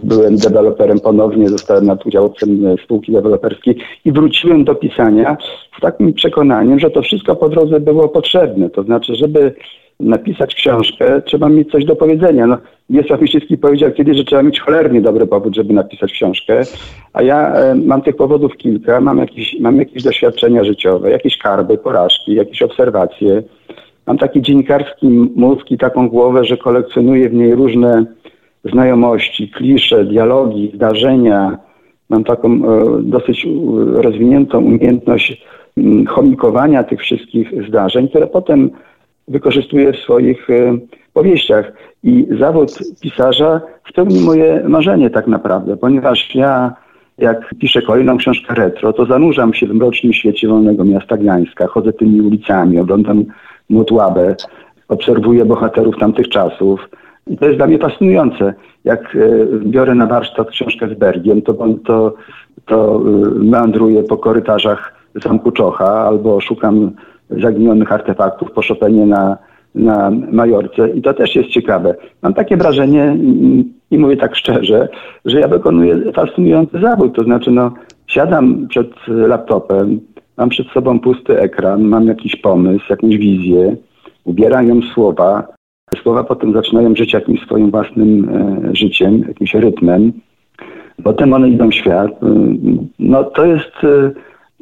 Byłem 0.00 0.36
deweloperem 0.36 1.00
ponownie, 1.00 1.48
zostałem 1.48 1.86
nadudziałowcem 1.86 2.76
spółki 2.84 3.12
deweloperskiej 3.12 3.76
i 4.04 4.12
wróciłem 4.12 4.64
do 4.64 4.74
pisania 4.74 5.36
z 5.78 5.80
takim 5.80 6.12
przekonaniem, 6.12 6.78
że 6.78 6.90
to 6.90 7.02
wszystko 7.02 7.36
po 7.36 7.48
drodze 7.48 7.80
było 7.80 8.08
potrzebne. 8.08 8.70
To 8.70 8.82
znaczy, 8.82 9.14
żeby 9.14 9.54
napisać 10.00 10.54
książkę, 10.54 11.22
trzeba 11.22 11.48
mieć 11.48 11.70
coś 11.70 11.84
do 11.84 11.96
powiedzenia. 11.96 12.46
No, 12.46 12.58
Wiesław 12.90 13.20
Mieścicki 13.20 13.58
powiedział 13.58 13.92
kiedyś, 13.92 14.16
że 14.16 14.24
trzeba 14.24 14.42
mieć 14.42 14.60
cholernie 14.60 15.00
dobry 15.00 15.26
powód, 15.26 15.54
żeby 15.54 15.74
napisać 15.74 16.12
książkę, 16.12 16.62
a 17.12 17.22
ja 17.22 17.54
e, 17.54 17.74
mam 17.74 18.02
tych 18.02 18.16
powodów 18.16 18.56
kilka, 18.56 19.00
mam 19.00 19.18
jakieś, 19.18 19.60
mam 19.60 19.76
jakieś 19.76 20.02
doświadczenia 20.02 20.64
życiowe, 20.64 21.10
jakieś 21.10 21.38
karby, 21.38 21.78
porażki, 21.78 22.34
jakieś 22.34 22.62
obserwacje. 22.62 23.42
Mam 24.06 24.18
taki 24.18 24.42
dziennikarski 24.42 25.08
mózg 25.36 25.66
taką 25.78 26.08
głowę, 26.08 26.44
że 26.44 26.56
kolekcjonuję 26.56 27.28
w 27.28 27.34
niej 27.34 27.54
różne 27.54 28.04
znajomości, 28.64 29.48
klisze, 29.48 30.04
dialogi, 30.04 30.72
zdarzenia. 30.74 31.58
Mam 32.08 32.24
taką 32.24 32.48
e, 32.48 32.58
dosyć 33.02 33.46
rozwiniętą 33.94 34.58
umiejętność 34.58 35.44
mm, 35.76 36.06
chomikowania 36.06 36.84
tych 36.84 37.00
wszystkich 37.00 37.66
zdarzeń, 37.68 38.08
które 38.08 38.26
potem 38.26 38.70
wykorzystuję 39.28 39.92
w 39.92 39.96
swoich 39.96 40.50
e, 40.50 40.78
powieściach. 41.12 41.72
I 42.02 42.26
zawód 42.40 42.78
pisarza 43.00 43.60
spełni 43.90 44.20
moje 44.20 44.64
marzenie 44.68 45.10
tak 45.10 45.26
naprawdę, 45.26 45.76
ponieważ 45.76 46.34
ja 46.34 46.74
jak 47.18 47.54
piszę 47.58 47.82
kolejną 47.82 48.16
książkę 48.16 48.54
retro, 48.54 48.92
to 48.92 49.06
zanurzam 49.06 49.54
się 49.54 49.66
w 49.66 49.74
mrocznym 49.74 50.12
świecie 50.12 50.48
wolnego 50.48 50.84
miasta 50.84 51.16
Gdańska, 51.16 51.66
chodzę 51.66 51.92
tymi 51.92 52.20
ulicami, 52.20 52.78
oglądam 52.78 53.24
Motłabę, 53.70 54.36
obserwuję 54.88 55.44
bohaterów 55.44 55.98
tamtych 55.98 56.28
czasów. 56.28 56.88
I 57.26 57.36
to 57.36 57.44
jest 57.44 57.56
dla 57.56 57.66
mnie 57.66 57.78
fascynujące. 57.78 58.54
Jak 58.84 59.16
e, 59.16 59.18
biorę 59.66 59.94
na 59.94 60.06
warsztat 60.06 60.50
książkę 60.50 60.88
z 60.88 60.98
Bergiem, 60.98 61.42
to, 61.42 61.54
to, 61.84 62.14
to 62.66 62.96
e, 62.96 63.00
meandruję 63.44 64.02
po 64.02 64.16
korytarzach 64.16 64.94
Zamku 65.14 65.52
Czocha 65.52 66.06
albo 66.06 66.40
szukam 66.40 66.92
zaginionych 67.30 67.92
artefaktów 67.92 68.52
po 68.52 68.60
na, 69.06 69.38
na 69.74 70.10
Majorce 70.10 70.90
i 70.90 71.02
to 71.02 71.14
też 71.14 71.34
jest 71.34 71.48
ciekawe. 71.48 71.94
Mam 72.22 72.34
takie 72.34 72.56
wrażenie, 72.56 73.16
i 73.90 73.98
mówię 73.98 74.16
tak 74.16 74.36
szczerze, 74.36 74.88
że 75.24 75.40
ja 75.40 75.48
wykonuję 75.48 76.12
fascynujący 76.12 76.80
zawód. 76.80 77.16
To 77.16 77.24
znaczy, 77.24 77.50
no, 77.50 77.72
siadam 78.06 78.68
przed 78.68 78.90
laptopem, 79.06 80.00
mam 80.36 80.48
przed 80.48 80.68
sobą 80.68 81.00
pusty 81.00 81.40
ekran, 81.40 81.82
mam 81.82 82.06
jakiś 82.06 82.36
pomysł, 82.36 82.84
jakąś 82.90 83.16
wizję, 83.16 83.76
ubieram 84.24 84.68
ją 84.68 84.80
w 84.80 84.84
słowa. 84.84 85.46
Słowa 86.02 86.24
potem 86.24 86.52
zaczynają 86.52 86.96
żyć 86.96 87.12
jakimś 87.12 87.40
swoim 87.40 87.70
własnym 87.70 88.28
e, 88.28 88.76
życiem, 88.76 89.24
jakimś 89.28 89.54
rytmem. 89.54 90.12
Potem 91.04 91.32
one 91.32 91.48
idą 91.48 91.68
w 91.68 91.74
świat. 91.74 92.10
E, 92.10 92.16
no 92.98 93.24
to 93.24 93.46
jest 93.46 93.72
e, 93.84 94.10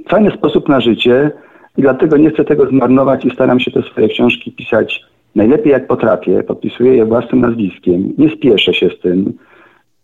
fajny 0.09 0.31
sposób 0.31 0.69
na 0.69 0.81
życie 0.81 1.31
i 1.77 1.83
dlatego 1.83 2.17
nie 2.17 2.31
chcę 2.31 2.45
tego 2.45 2.67
zmarnować 2.67 3.25
i 3.25 3.31
staram 3.31 3.61
się 3.61 3.71
te 3.71 3.83
swoje 3.83 4.09
książki 4.09 4.53
pisać 4.53 5.01
najlepiej 5.35 5.73
jak 5.73 5.87
potrafię. 5.87 6.43
Podpisuję 6.43 6.97
je 6.97 7.05
własnym 7.05 7.41
nazwiskiem. 7.41 8.15
Nie 8.19 8.31
spieszę 8.37 8.75
się 8.75 8.91
z 8.99 9.03
tym. 9.03 9.39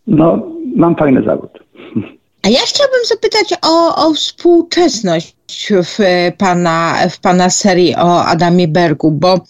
No, 0.06 0.42
mam 0.76 0.96
fajny 0.96 1.22
zawód. 1.22 1.50
A 2.42 2.48
ja 2.48 2.60
chciałabym 2.66 3.04
zapytać 3.04 3.54
o, 3.62 4.06
o 4.06 4.14
współczesność 4.14 5.72
w 5.84 5.98
pana, 6.38 6.94
w 7.10 7.20
pana 7.20 7.50
serii 7.50 7.94
o 7.96 8.24
Adamie 8.24 8.68
Bergu, 8.68 9.10
bo 9.10 9.40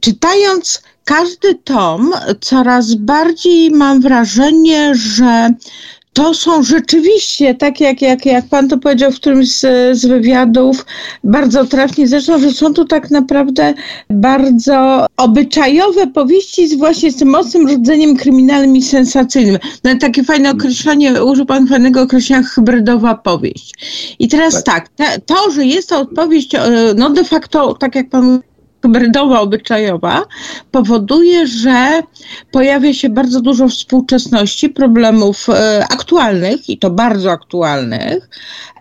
czytając 0.00 0.82
każdy 1.04 1.54
tom, 1.54 2.12
coraz 2.40 2.94
bardziej 2.94 3.70
mam 3.70 4.00
wrażenie, 4.00 4.94
że 4.94 5.50
to 6.20 6.34
są 6.34 6.62
rzeczywiście, 6.62 7.54
tak 7.54 7.80
jak, 7.80 8.02
jak, 8.02 8.26
jak 8.26 8.48
pan 8.48 8.68
to 8.68 8.78
powiedział 8.78 9.12
w 9.12 9.14
którymś 9.14 9.48
z, 9.48 9.60
z 9.98 10.06
wywiadów, 10.06 10.86
bardzo 11.24 11.64
trafnie 11.64 12.08
zresztą, 12.08 12.38
że 12.38 12.52
są 12.52 12.74
to 12.74 12.84
tak 12.84 13.10
naprawdę 13.10 13.74
bardzo 14.10 15.06
obyczajowe 15.16 16.06
powieści 16.06 16.68
z 16.68 16.74
właśnie 16.74 17.12
z 17.12 17.16
tym 17.16 17.28
mocnym 17.28 17.68
rdzeniem 17.68 18.16
kryminalnym 18.16 18.76
i 18.76 18.82
sensacyjnym. 18.82 19.58
No, 19.84 19.90
takie 20.00 20.24
fajne 20.24 20.50
określenie, 20.50 21.24
użył 21.24 21.46
pan 21.46 21.66
fajnego 21.66 22.02
określenia 22.02 22.42
hybrydowa 22.42 23.14
powieść. 23.14 23.74
I 24.18 24.28
teraz 24.28 24.64
tak, 24.64 24.64
tak 24.64 24.88
te, 24.96 25.20
to, 25.20 25.50
że 25.50 25.64
jest 25.64 25.88
to 25.88 26.00
odpowiedź, 26.00 26.54
e, 26.54 26.70
no 26.96 27.10
de 27.10 27.24
facto, 27.24 27.74
tak 27.74 27.94
jak 27.94 28.10
pan 28.10 28.40
hybrydowa, 28.82 29.40
obyczajowa, 29.40 30.24
powoduje, 30.70 31.46
że 31.46 32.02
pojawia 32.50 32.94
się 32.94 33.08
bardzo 33.08 33.40
dużo 33.40 33.68
współczesności, 33.68 34.68
problemów 34.68 35.48
e, 35.48 35.84
aktualnych 35.90 36.68
i 36.68 36.78
to 36.78 36.90
bardzo 36.90 37.30
aktualnych, 37.30 38.28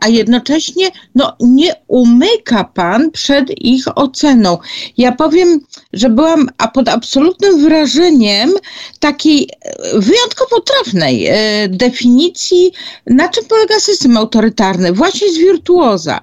a 0.02 0.08
jednocześnie 0.08 0.88
no, 1.16 1.36
nie 1.40 1.74
umyka 1.88 2.64
pan 2.64 3.12
przed 3.12 3.62
ich 3.62 3.84
oceną. 3.96 4.58
Ja 4.98 5.12
powiem, 5.12 5.60
że 5.94 6.10
byłam 6.10 6.50
pod 6.74 6.90
absolutnym 6.90 7.64
wrażeniem 7.64 8.50
takiej 9.00 9.50
e, 9.62 10.00
wyjątkowo 10.00 10.62
trafnej 10.62 11.28
e, 11.28 11.34
definicji, 11.70 12.72
na 13.08 13.30
czym 13.30 13.46
polega 13.46 13.80
system 13.80 14.18
autorytarny, 14.18 14.94
właśnie 14.94 15.34
z 15.34 15.38
wirtuoza, 15.38 16.20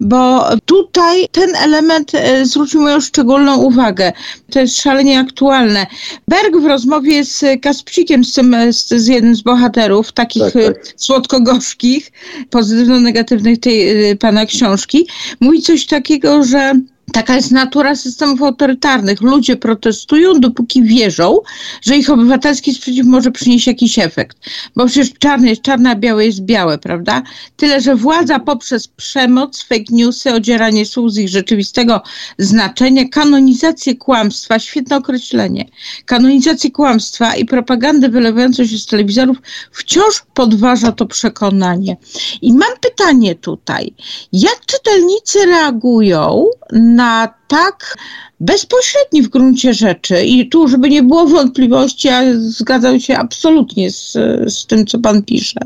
bo 0.00 0.44
tutaj 0.64 1.28
ten 1.32 1.56
element 1.56 2.14
e, 2.14 2.46
zwrócił 2.46 2.80
moją 2.80 3.00
szczególną 3.00 3.56
uwagę. 3.56 4.12
To 4.50 4.60
jest 4.60 4.76
szalenie 4.76 5.20
aktualne. 5.20 5.86
Berg 6.28 6.56
w 6.56 6.66
rozmowie 6.66 7.24
z 7.24 7.44
Kaspcikiem, 7.62 8.24
z, 8.24 8.32
tym, 8.32 8.56
z, 8.72 9.06
jednym 9.06 9.36
z 9.36 9.42
bohaterów, 9.42 10.12
takich 10.12 10.42
tak, 10.42 10.52
tak. 10.52 10.76
słodko-gorzkich, 10.96 12.12
pozytywno-negatywnych 12.50 13.60
tej 13.60 14.16
pana 14.16 14.46
książki, 14.46 15.06
mówi 15.40 15.62
coś 15.62 15.86
takiego, 15.86 16.44
że 16.44 16.72
Taka 17.12 17.36
jest 17.36 17.50
natura 17.50 17.94
systemów 17.96 18.42
autorytarnych. 18.42 19.20
Ludzie 19.20 19.56
protestują, 19.56 20.40
dopóki 20.40 20.82
wierzą, 20.82 21.38
że 21.82 21.96
ich 21.96 22.10
obywatelski 22.10 22.74
sprzeciw 22.74 23.06
może 23.06 23.30
przynieść 23.30 23.66
jakiś 23.66 23.98
efekt. 23.98 24.36
Bo 24.76 24.86
przecież 24.86 25.12
czarne 25.18 25.48
jest 25.48 25.62
czarne, 25.62 25.90
a 25.90 25.94
białe 25.94 26.26
jest 26.26 26.40
białe, 26.40 26.78
prawda? 26.78 27.22
Tyle, 27.56 27.80
że 27.80 27.96
władza 27.96 28.38
poprzez 28.38 28.88
przemoc, 28.88 29.62
fake 29.62 29.84
newsy, 29.90 30.34
odzieranie 30.34 30.86
słów 30.86 31.12
z 31.12 31.18
ich 31.18 31.28
rzeczywistego 31.28 32.02
znaczenia, 32.38 33.08
kanonizację 33.08 33.96
kłamstwa, 33.96 34.58
świetne 34.58 34.96
określenie, 34.96 35.68
kanonizację 36.04 36.70
kłamstwa 36.70 37.36
i 37.36 37.44
propagandę 37.44 38.08
wylewającą 38.08 38.66
się 38.66 38.78
z 38.78 38.86
telewizorów 38.86 39.36
wciąż 39.72 40.22
podważa 40.34 40.92
to 40.92 41.06
przekonanie. 41.06 41.96
I 42.42 42.52
mam 42.52 42.72
pytanie 42.80 43.34
tutaj. 43.34 43.94
Jak 44.32 44.66
czytelnicy 44.66 45.46
reagują 45.46 46.46
na 46.72 46.99
na 47.00 47.34
tak 47.48 47.96
bezpośredni 48.40 49.22
w 49.22 49.28
gruncie 49.28 49.74
rzeczy 49.74 50.24
i 50.24 50.48
tu, 50.48 50.68
żeby 50.68 50.90
nie 50.90 51.02
było 51.02 51.26
wątpliwości, 51.26 52.08
ja 52.08 52.22
zgadzam 52.34 53.00
się 53.00 53.16
absolutnie 53.16 53.90
z, 53.90 54.12
z 54.46 54.66
tym, 54.66 54.86
co 54.86 54.98
pan 54.98 55.22
pisze 55.22 55.60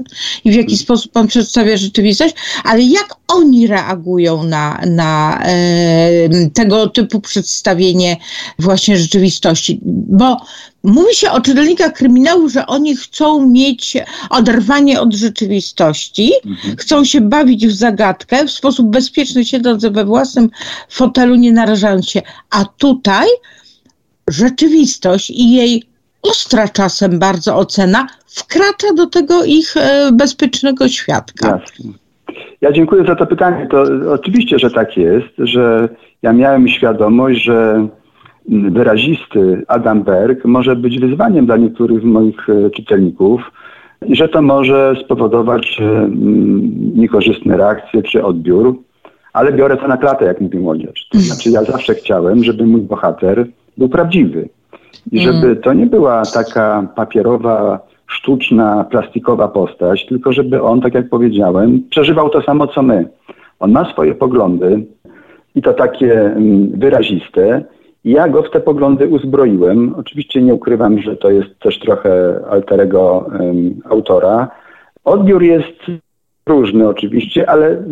i 0.45 0.53
w 0.53 0.55
jaki 0.55 0.79
sposób 0.79 1.13
pan 1.13 1.27
przedstawia 1.27 1.77
rzeczywistość, 1.77 2.35
ale 2.65 2.83
jak 2.83 3.15
oni 3.29 3.67
reagują 3.67 4.43
na, 4.43 4.81
na 4.87 5.43
e, 5.45 6.51
tego 6.55 6.87
typu 6.89 7.21
przedstawienie 7.21 8.17
właśnie 8.59 8.97
rzeczywistości? 8.97 9.81
Bo 10.09 10.37
mówi 10.85 11.15
się 11.15 11.31
o 11.31 11.41
czytelnikach 11.41 11.93
kryminału, 11.93 12.49
że 12.49 12.67
oni 12.67 12.97
chcą 12.97 13.47
mieć 13.47 13.97
oderwanie 14.31 15.01
od 15.01 15.15
rzeczywistości, 15.15 16.33
mhm. 16.47 16.77
chcą 16.77 17.05
się 17.05 17.21
bawić 17.21 17.67
w 17.67 17.73
zagadkę 17.73 18.47
w 18.47 18.51
sposób 18.51 18.87
bezpieczny, 18.87 19.45
siedząc 19.45 19.87
we 19.87 20.05
własnym 20.05 20.51
fotelu, 20.91 21.35
nie 21.35 21.53
narażając 21.53 22.11
się, 22.11 22.23
a 22.51 22.65
tutaj 22.65 23.27
rzeczywistość 24.29 25.31
i 25.31 25.53
jej 25.53 25.83
ostra 26.23 26.69
czasem 26.69 27.19
bardzo 27.19 27.57
ocena 27.57 28.07
wkracza 28.27 28.93
do 28.97 29.07
tego 29.07 29.45
ich 29.45 29.77
e, 29.77 30.11
bezpiecznego 30.13 30.89
świadka. 30.89 31.49
Jasne. 31.49 31.93
Ja 32.61 32.73
dziękuję 32.73 33.05
za 33.05 33.17
to 33.17 33.27
pytanie. 33.27 33.67
To 33.71 33.85
oczywiście, 34.13 34.59
że 34.59 34.71
tak 34.71 34.97
jest, 34.97 35.29
że 35.39 35.89
ja 36.23 36.33
miałem 36.33 36.69
świadomość, 36.69 37.45
że 37.45 37.89
wyrazisty 38.49 39.63
Adam 39.69 40.03
Berg 40.03 40.45
może 40.45 40.77
być 40.77 40.99
wyzwaniem 40.99 41.47
dla 41.47 41.57
niektórych 41.57 42.01
z 42.01 42.05
moich 42.05 42.49
e, 42.49 42.71
czytelników 42.71 43.53
że 44.11 44.29
to 44.29 44.43
może 44.43 44.95
spowodować 45.05 45.81
e, 45.81 46.09
niekorzystne 46.95 47.57
reakcje 47.57 48.03
czy 48.03 48.25
odbiór 48.25 48.79
ale 49.35 49.53
biorę 49.53 49.77
to 49.77 49.89
na 49.89 49.97
klatę, 49.97 50.25
jak 50.25 50.41
mówi 50.41 50.59
młodzież. 50.59 51.09
To 51.13 51.19
znaczy 51.19 51.51
ja 51.51 51.65
zawsze 51.65 51.95
chciałem, 51.95 52.45
żeby 52.45 52.67
mój 52.67 52.81
bohater 52.81 53.47
był 53.79 53.89
prawdziwy. 53.89 54.49
I 55.13 55.21
żeby 55.21 55.47
mm. 55.47 55.57
to 55.57 55.73
nie 55.73 55.87
była 55.87 56.23
taka 56.35 56.89
papierowa, 56.97 57.81
sztuczna, 58.07 58.85
plastikowa 58.85 59.49
postać, 59.49 60.07
tylko 60.07 60.33
żeby 60.33 60.63
on, 60.63 60.81
tak 60.81 60.95
jak 60.95 61.09
powiedziałem, 61.09 61.83
przeżywał 61.91 62.31
to 62.31 62.43
samo 62.43 62.67
co 62.67 62.83
my. 62.83 63.09
On 63.61 63.73
ma 63.73 63.93
swoje 63.93 64.15
poglądy 64.15 64.85
i 65.55 65.63
to 65.63 65.73
takie 65.73 66.21
mm, 66.21 66.71
wyraziste. 66.79 67.65
Ja 68.05 68.29
go 68.29 68.43
w 68.43 68.51
te 68.51 68.61
poglądy 68.61 69.09
uzbroiłem. 69.09 69.95
Oczywiście 69.97 70.43
nie 70.43 70.55
ukrywam, 70.55 70.99
że 70.99 71.17
to 71.17 71.31
jest 71.31 71.59
też 71.59 71.79
trochę 71.79 72.41
alterego 72.51 73.31
um, 73.41 73.81
autora. 73.85 74.49
Odbiór 75.05 75.43
jest 75.43 75.79
różny 76.47 76.89
oczywiście, 76.89 77.51
ale 77.51 77.83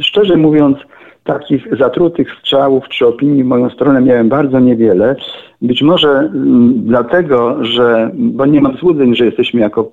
szczerze 0.00 0.36
mówiąc, 0.36 0.78
takich 1.24 1.76
zatrutych 1.78 2.28
strzałów 2.40 2.88
czy 2.88 3.06
opinii 3.06 3.44
w 3.44 3.46
moją 3.46 3.70
stronę 3.70 4.00
miałem 4.00 4.28
bardzo 4.28 4.60
niewiele. 4.60 5.16
Być 5.62 5.82
może 5.82 6.10
mm, 6.10 6.74
dlatego, 6.86 7.64
że, 7.64 8.10
bo 8.14 8.46
nie 8.46 8.60
mam 8.60 8.76
złudzeń, 8.76 9.14
że 9.14 9.24
jesteśmy 9.24 9.60
jako 9.60 9.92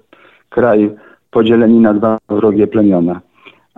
kraj 0.50 0.92
podzieleni 1.32 1.80
na 1.80 1.94
dwa 1.94 2.18
wrogie 2.30 2.68
plemiona. 2.68 3.22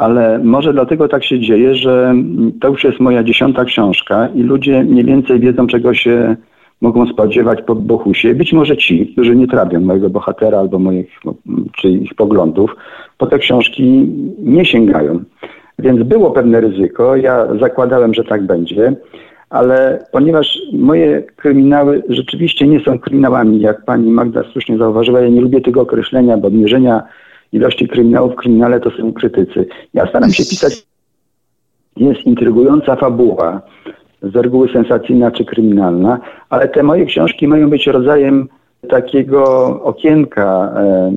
Ale 0.02 0.40
może 0.40 0.74
dlatego 0.74 1.08
tak 1.08 1.24
się 1.24 1.40
dzieje, 1.40 1.76
że 1.76 2.16
to 2.62 2.68
już 2.68 2.84
jest 2.84 3.00
moja 3.00 3.24
dziesiąta 3.24 3.66
książka 3.66 4.28
i 4.36 4.44
ludzie 4.44 4.84
mniej 4.84 5.06
więcej 5.06 5.40
wiedzą, 5.40 5.68
czego 5.68 5.94
się 5.94 6.36
mogą 6.82 7.08
spodziewać 7.08 7.62
po 7.62 7.76
Bohusie. 7.76 8.36
Być 8.36 8.54
może 8.54 8.78
ci, 8.78 9.08
którzy 9.08 9.36
nie 9.36 9.48
trawią 9.48 9.80
mojego 9.80 10.10
bohatera 10.10 10.60
albo 10.60 10.80
moich, 10.80 11.20
czy 11.76 11.90
ich 11.90 12.16
poglądów, 12.16 12.76
po 13.18 13.28
te 13.28 13.40
książki 13.40 14.10
nie 14.40 14.66
sięgają. 14.66 15.24
Więc 15.80 16.04
było 16.04 16.32
pewne 16.32 16.62
ryzyko. 16.62 17.16
Ja 17.16 17.48
zakładałem, 17.60 18.14
że 18.14 18.24
tak 18.24 18.46
będzie 18.46 18.96
ale 19.50 20.06
ponieważ 20.12 20.60
moje 20.74 21.24
kryminały 21.36 22.04
rzeczywiście 22.10 22.68
nie 22.68 22.80
są 22.80 23.00
kryminałami, 23.00 23.60
jak 23.60 23.86
pani 23.86 24.12
Magda 24.12 24.44
słusznie 24.52 24.78
zauważyła, 24.78 25.20
ja 25.22 25.30
nie 25.30 25.42
lubię 25.42 25.62
tego 25.62 25.82
określenia, 25.82 26.38
bo 26.38 26.50
mierzenia 26.50 27.04
ilości 27.52 27.88
kryminałów 27.88 28.34
w 28.34 28.36
kryminale 28.36 28.80
to 28.80 28.92
są 28.92 29.14
krytycy. 29.14 29.66
Ja 29.94 30.08
staram 30.08 30.32
się 30.32 30.44
pisać, 30.44 30.88
jest 31.98 32.22
intrygująca 32.26 32.96
fabuła, 32.96 33.62
z 34.22 34.36
reguły 34.36 34.70
sensacyjna 34.74 35.32
czy 35.32 35.46
kryminalna, 35.46 36.20
ale 36.50 36.68
te 36.68 36.84
moje 36.84 37.06
książki 37.06 37.48
mają 37.48 37.70
być 37.70 37.88
rodzajem 37.88 38.48
takiego 38.90 39.44
okienka, 39.84 40.74
e, 40.76 41.12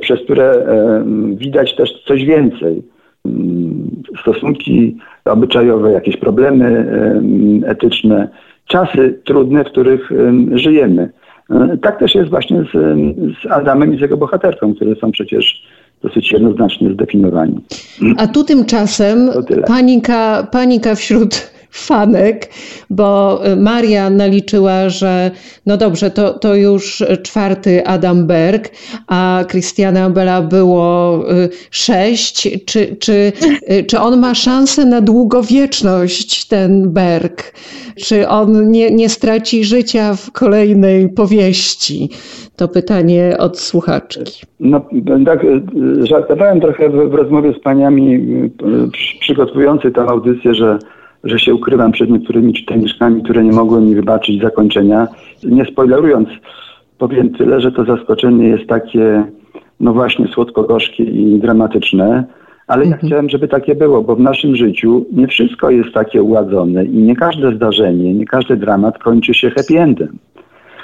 przez 0.00 0.20
które 0.20 0.52
e, 0.52 1.04
widać 1.36 1.76
też 1.76 2.02
coś 2.06 2.24
więcej. 2.24 2.82
Mm, 3.26 3.90
stosunki 4.20 4.96
obyczajowe, 5.24 5.92
jakieś 5.92 6.16
problemy 6.16 6.86
etyczne, 7.66 8.28
czasy 8.66 9.20
trudne, 9.24 9.64
w 9.64 9.66
których 9.66 10.10
żyjemy. 10.52 11.10
E, 11.50 11.76
tak 11.76 11.98
też 11.98 12.14
jest 12.14 12.30
właśnie 12.30 12.62
z, 12.62 12.98
z 13.42 13.46
Adamem 13.50 13.94
i 13.94 13.98
z 13.98 14.00
jego 14.00 14.16
bohaterką, 14.16 14.74
które 14.74 14.94
są 14.96 15.12
przecież 15.12 15.62
dosyć 16.02 16.32
jednoznacznie 16.32 16.92
zdefiniowani. 16.92 17.60
A 18.16 18.26
tu 18.26 18.44
tymczasem 18.44 19.30
panika, 19.66 20.46
panika 20.52 20.94
wśród 20.94 21.50
fanek, 21.70 22.50
bo 22.90 23.40
Maria 23.56 24.10
naliczyła, 24.10 24.88
że 24.88 25.30
no 25.66 25.76
dobrze, 25.76 26.10
to, 26.10 26.38
to 26.38 26.54
już 26.54 27.04
czwarty 27.22 27.86
Adam 27.86 28.26
Berg, 28.26 28.70
a 29.06 29.44
Christiana 29.48 30.10
Bella 30.10 30.42
było 30.42 31.24
y, 31.32 31.48
sześć. 31.70 32.64
Czy, 32.64 32.96
czy, 32.96 33.32
y, 33.70 33.84
czy 33.84 34.00
on 34.00 34.20
ma 34.20 34.34
szansę 34.34 34.84
na 34.84 35.00
długowieczność, 35.00 36.48
ten 36.48 36.92
Berg? 36.92 37.52
Czy 37.96 38.28
on 38.28 38.70
nie, 38.70 38.90
nie 38.90 39.08
straci 39.08 39.64
życia 39.64 40.14
w 40.14 40.32
kolejnej 40.32 41.08
powieści? 41.08 42.08
To 42.56 42.68
pytanie 42.68 43.36
od 43.38 43.58
słuchaczki. 43.58 44.46
No, 44.60 44.80
tak, 45.26 45.44
y, 45.44 45.62
żartowałem 46.06 46.60
trochę 46.60 46.88
w, 46.88 47.10
w 47.10 47.14
rozmowie 47.14 47.52
z 47.52 47.62
paniami 47.62 48.20
przygotowującej 49.20 49.92
tę 49.92 50.00
audycję, 50.00 50.54
że 50.54 50.78
że 51.24 51.38
się 51.38 51.54
ukrywam 51.54 51.92
przed 51.92 52.10
niektórymi 52.10 52.52
czytelniczkami, 52.52 53.22
które 53.22 53.44
nie 53.44 53.52
mogły 53.52 53.80
mi 53.80 53.94
wybaczyć 53.94 54.42
zakończenia. 54.42 55.08
Nie 55.44 55.64
spoilerując, 55.64 56.28
powiem 56.98 57.34
tyle, 57.34 57.60
że 57.60 57.72
to 57.72 57.84
zaskoczenie 57.84 58.48
jest 58.48 58.66
takie, 58.66 59.24
no 59.80 59.92
właśnie, 59.92 60.28
słodko-gorzkie 60.28 61.04
i 61.04 61.38
dramatyczne, 61.38 62.24
ale 62.66 62.82
mhm. 62.82 62.90
ja 62.90 63.06
chciałem, 63.06 63.28
żeby 63.28 63.48
takie 63.48 63.74
było, 63.74 64.02
bo 64.02 64.16
w 64.16 64.20
naszym 64.20 64.56
życiu 64.56 65.06
nie 65.12 65.26
wszystko 65.26 65.70
jest 65.70 65.92
takie 65.94 66.22
uładzone 66.22 66.84
i 66.84 66.98
nie 66.98 67.16
każde 67.16 67.56
zdarzenie, 67.56 68.14
nie 68.14 68.26
każdy 68.26 68.56
dramat 68.56 68.98
kończy 68.98 69.34
się 69.34 69.50
happy 69.50 69.80
endem. 69.80 70.18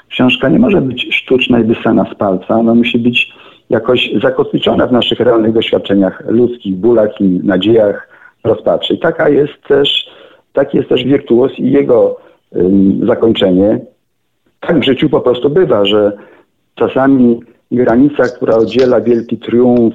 Książka 0.09 0.49
nie 0.49 0.59
może 0.59 0.81
być 0.81 1.15
sztuczna 1.15 1.61
i 1.61 1.65
wysana 1.65 2.07
z 2.13 2.15
palca, 2.15 2.55
ona 2.55 2.75
musi 2.75 2.99
być 2.99 3.33
jakoś 3.71 4.11
zakotwiczona 4.23 4.87
w 4.87 4.93
naszych 4.93 5.21
realnych 5.21 5.53
doświadczeniach 5.53 6.23
ludzkich, 6.29 6.77
bólach 6.77 7.21
i 7.21 7.25
nadziejach, 7.25 8.09
rozpaczy. 8.45 8.95
I 8.95 8.99
taka 8.99 9.29
jest 9.29 9.63
też 9.69 10.07
Taki 10.57 10.77
jest 10.77 10.89
też 10.89 11.05
wirtuos 11.05 11.59
i 11.59 11.71
jego 11.71 12.17
zakończenie. 13.03 13.81
Tak 14.61 14.81
w 14.81 14.85
życiu 14.85 15.09
po 15.09 15.21
prostu 15.21 15.51
bywa, 15.51 15.85
że 15.85 16.13
czasami 16.75 17.41
granica, 17.71 18.25
która 18.25 18.55
oddziela 18.57 19.01
wielki 19.01 19.39
triumf 19.39 19.95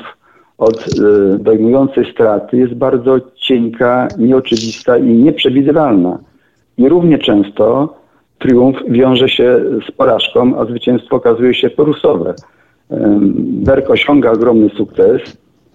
od 0.57 0.87
y, 0.87 1.39
dojmującej 1.39 2.11
straty 2.11 2.57
jest 2.57 2.73
bardzo 2.73 3.19
cienka, 3.35 4.07
nieoczywista 4.17 4.97
i 4.97 5.07
nieprzewidywalna. 5.07 6.19
I 6.77 6.89
równie 6.89 7.17
często 7.17 7.95
triumf 8.39 8.77
wiąże 8.87 9.29
się 9.29 9.59
z 9.87 9.91
porażką, 9.91 10.59
a 10.59 10.65
zwycięstwo 10.65 11.15
okazuje 11.15 11.53
się 11.53 11.69
porusowe. 11.69 12.33
Berk 13.39 13.89
osiąga 13.89 14.31
ogromny 14.31 14.69
sukces, 14.69 15.21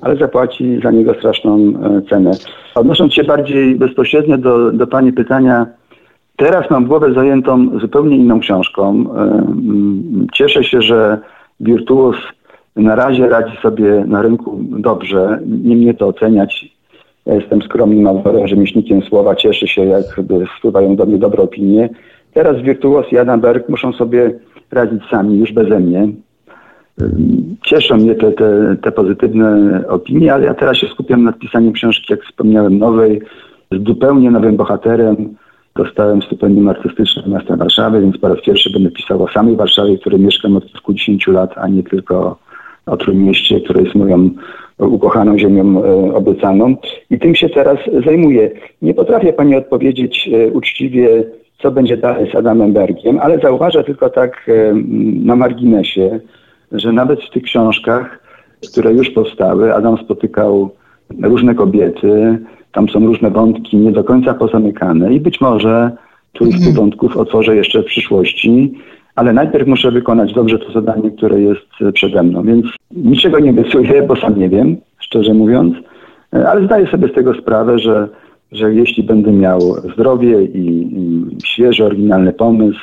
ale 0.01 0.17
zapłaci 0.17 0.81
za 0.83 0.91
niego 0.91 1.15
straszną 1.15 1.59
e, 1.59 2.03
cenę. 2.11 2.31
Odnosząc 2.75 3.15
się 3.15 3.25
bardziej 3.25 3.77
bezpośrednio 3.77 4.39
do, 4.39 4.73
do 4.73 4.87
Pani 4.87 5.13
pytania, 5.13 5.67
teraz 6.37 6.71
mam 6.71 6.87
głowę 6.87 7.13
zajętą 7.15 7.79
zupełnie 7.81 8.17
inną 8.17 8.41
książką. 8.41 9.05
E, 9.17 9.47
cieszę 10.33 10.65
się, 10.65 10.83
że 10.83 11.19
Wirtuos 11.61 12.17
na 12.77 12.95
razie 12.95 13.29
radzi 13.29 13.57
sobie 13.63 14.05
na 14.07 14.23
rynku 14.23 14.61
dobrze. 14.63 15.41
Nie 15.47 15.77
mnie 15.77 15.95
to 15.95 16.07
oceniać. 16.07 16.77
Ja 17.27 17.35
jestem 17.35 17.63
skromnym 17.63 18.07
autorem, 18.07 18.49
rzemieślnikiem 18.49 19.03
słowa. 19.03 19.35
Cieszę 19.35 19.67
się, 19.67 19.85
jak 19.85 20.05
spływają 20.59 20.97
do 20.97 21.07
mnie 21.07 21.19
dobre 21.19 21.43
opinie. 21.43 21.89
Teraz 22.35 22.63
Wirtuos 22.63 23.13
i 23.13 23.19
Adam 23.19 23.41
Berg 23.41 23.69
muszą 23.69 23.93
sobie 23.93 24.39
radzić 24.71 25.03
sami, 25.11 25.39
już 25.39 25.53
beze 25.53 25.81
mnie. 25.81 26.09
Cieszą 27.65 27.97
mnie 27.97 28.15
te, 28.15 28.33
te, 28.33 28.77
te 28.83 28.93
pozytywne 28.93 29.83
opinie, 29.89 30.35
ale 30.35 30.45
ja 30.45 30.55
teraz 30.55 30.77
się 30.77 30.87
skupiam 30.87 31.25
nad 31.25 31.39
pisaniem 31.39 31.73
książki, 31.73 32.07
jak 32.11 32.25
wspomniałem, 32.25 32.79
nowej, 32.79 33.21
z 33.73 33.87
zupełnie 33.87 34.31
nowym 34.31 34.57
bohaterem. 34.57 35.17
Dostałem 35.77 36.23
stypendium 36.23 36.69
artystyczne 36.69 37.23
miasta 37.27 37.57
Warszawy, 37.57 38.01
więc 38.01 38.19
po 38.19 38.29
raz 38.29 38.41
pierwszy 38.41 38.71
będę 38.71 38.91
pisał 38.91 39.23
o 39.23 39.29
samej 39.29 39.57
Warszawie, 39.57 39.97
w 39.97 40.01
której 40.01 40.21
mieszkam 40.21 40.57
od 40.57 40.67
kilkudziesięciu 40.67 41.33
lat, 41.33 41.51
a 41.57 41.69
nie 41.69 41.83
tylko 41.83 42.39
o 42.87 42.97
Trójmieście, 42.97 43.61
które 43.61 43.83
jest 43.83 43.95
moją 43.95 44.31
ukochaną 44.79 45.39
ziemią 45.39 45.85
e, 45.85 46.15
obiecaną. 46.15 46.77
I 47.11 47.19
tym 47.19 47.35
się 47.35 47.49
teraz 47.49 47.79
zajmuję. 48.05 48.51
Nie 48.83 48.95
potrafię 48.95 49.33
Pani 49.33 49.57
odpowiedzieć 49.57 50.31
e, 50.33 50.51
uczciwie, 50.51 51.25
co 51.63 51.71
będzie 51.71 51.97
dalej 51.97 52.31
z 52.31 52.35
Adamem 52.35 52.73
Bergiem, 52.73 53.19
ale 53.23 53.39
zauważę 53.39 53.85
tylko 53.85 54.11
tak 54.11 54.49
e, 54.49 54.75
na 55.25 55.37
marginesie, 55.37 56.21
że 56.73 56.93
nawet 56.93 57.23
w 57.23 57.31
tych 57.31 57.43
książkach, 57.43 58.21
które 58.73 58.93
już 58.93 59.11
powstały, 59.11 59.75
Adam 59.75 59.99
spotykał 59.99 60.71
różne 61.23 61.55
kobiety, 61.55 62.39
tam 62.73 62.89
są 62.89 63.07
różne 63.07 63.31
wątki 63.31 63.77
nie 63.77 63.93
do 63.93 64.05
końca 64.05 64.35
pozamykane 64.35 65.15
i 65.15 65.21
być 65.21 65.41
może 65.41 65.91
któryś 66.35 66.55
z 66.55 66.59
tych 66.59 66.69
mhm. 66.69 66.77
wątków 66.77 67.17
otworzę 67.17 67.57
jeszcze 67.57 67.83
w 67.83 67.87
przyszłości, 67.87 68.75
ale 69.15 69.33
najpierw 69.33 69.69
muszę 69.69 69.91
wykonać 69.91 70.33
dobrze 70.33 70.59
to 70.59 70.73
zadanie, 70.73 71.11
które 71.11 71.41
jest 71.41 71.93
przede 71.95 72.23
mną, 72.23 72.43
więc 72.43 72.67
niczego 72.97 73.39
nie 73.39 73.51
obiecuję, 73.51 74.03
bo 74.03 74.17
sam 74.17 74.39
nie 74.39 74.49
wiem, 74.49 74.77
szczerze 74.99 75.35
mówiąc, 75.35 75.77
ale 76.33 76.65
zdaję 76.65 76.87
sobie 76.87 77.09
z 77.09 77.13
tego 77.13 77.35
sprawę, 77.35 77.79
że, 77.79 78.09
że 78.53 78.75
jeśli 78.75 79.03
będę 79.03 79.33
miał 79.33 79.61
zdrowie 79.93 80.45
i, 80.45 80.89
i 80.93 81.37
świeży, 81.45 81.85
oryginalny 81.85 82.33
pomysł, 82.33 82.81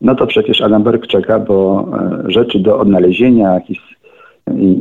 no 0.00 0.14
to 0.14 0.26
przecież 0.26 0.60
Adam 0.60 0.82
Berg 0.82 1.06
czeka, 1.06 1.38
bo 1.38 1.88
e, 2.26 2.30
rzeczy 2.30 2.58
do 2.58 2.78
odnalezienia 2.78 3.60
i, 3.68 3.76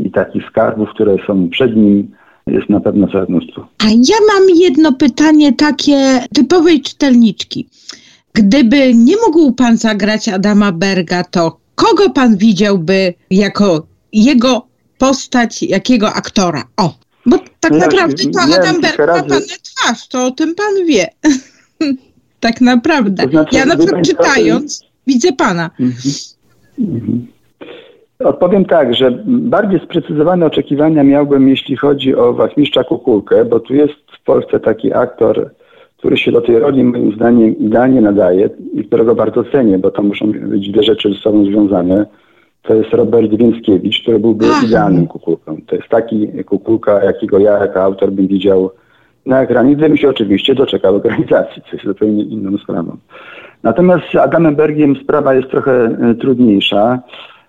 i, 0.06 0.12
takich 0.12 0.48
skarbów, 0.50 0.90
które 0.90 1.16
są 1.28 1.50
przed 1.50 1.76
nim, 1.76 2.12
jest 2.48 2.70
na 2.70 2.80
pewno 2.80 3.08
całe 3.08 3.26
mnóstwo. 3.30 3.68
A 3.84 3.86
ja 3.88 4.18
mam 4.34 4.50
jedno 4.56 4.94
pytanie 4.94 5.54
takie 5.54 6.20
typowej 6.34 6.82
czytelniczki. 6.82 7.68
Gdyby 8.34 8.94
nie 8.94 9.16
mógł 9.28 9.52
pan 9.52 9.78
zagrać 9.78 10.30
Adama 10.30 10.72
Berga, 10.72 11.24
to 11.24 11.58
kogo 11.76 12.10
pan 12.10 12.38
widziałby 12.38 13.14
jako 13.32 13.88
jego 14.14 14.68
postać, 14.98 15.64
jakiego 15.64 16.14
aktora? 16.14 16.64
O, 16.78 16.94
bo 17.26 17.38
tak 17.60 17.72
naprawdę 17.72 18.24
to 18.24 18.42
Adam 18.42 18.82
Berg 18.82 19.00
ma 19.00 19.06
pana 19.06 19.40
twarz, 19.64 20.08
to 20.08 20.26
o 20.26 20.32
tym 20.32 20.56
pan 20.56 20.86
wie. 20.88 21.08
tak 22.40 22.62
naprawdę. 22.62 23.24
To 23.24 23.30
znaczy, 23.30 23.56
ja 23.56 23.66
na 23.66 23.78
przykład 23.78 24.06
czytając, 24.06 24.87
widzę 25.08 25.34
pana. 25.34 25.70
Mhm. 26.80 27.28
Odpowiem 28.20 28.66
tak, 28.66 28.96
że 28.96 29.24
bardziej 29.26 29.80
sprecyzowane 29.80 30.46
oczekiwania 30.46 31.04
miałbym, 31.04 31.50
jeśli 31.50 31.76
chodzi 31.76 32.16
o 32.16 32.34
Wachmistrza 32.34 32.84
Kukulkę, 32.84 33.46
bo 33.46 33.60
tu 33.60 33.74
jest 33.76 33.94
w 34.22 34.24
Polsce 34.24 34.60
taki 34.60 34.94
aktor, 34.94 35.50
który 35.98 36.18
się 36.18 36.32
do 36.32 36.42
tej 36.42 36.60
roli 36.60 36.84
moim 36.84 37.16
zdaniem 37.16 37.58
idealnie 37.58 38.02
nadaje 38.02 38.50
i 38.74 38.84
którego 38.84 39.16
bardzo 39.16 39.44
cenię, 39.44 39.80
bo 39.80 39.92
to 39.92 40.04
muszą 40.04 40.32
być 40.32 40.72
dwie 40.72 40.84
rzeczy 40.84 41.14
ze 41.14 41.20
sobą 41.20 41.46
związane. 41.46 42.06
To 42.62 42.74
jest 42.74 42.94
Robert 42.94 43.36
Więckiewicz, 43.36 44.02
który 44.02 44.20
byłby 44.20 44.46
idealnym 44.66 45.08
kukulką. 45.08 45.58
To 45.68 45.76
jest 45.76 45.88
taki 45.88 46.28
kukulka, 46.44 47.04
jakiego 47.04 47.40
ja 47.40 47.58
jako 47.58 47.84
autor 47.84 48.12
bym 48.12 48.28
widział 48.28 48.72
na 49.26 49.42
ekranie, 49.42 49.76
gdybym 49.76 49.98
się 49.98 50.10
oczywiście 50.10 50.56
doczekał 50.56 50.96
ekranizacji, 50.96 51.62
co 51.62 51.70
jest 51.74 51.86
zupełnie 51.86 52.24
inną 52.24 52.58
sprawą. 52.58 52.98
Natomiast 53.64 54.04
z 54.12 54.16
Adamem 54.16 54.56
Bergiem 54.56 54.96
sprawa 54.96 55.34
jest 55.34 55.50
trochę 55.50 55.72
e, 55.72 56.16
trudniejsza, 56.16 57.00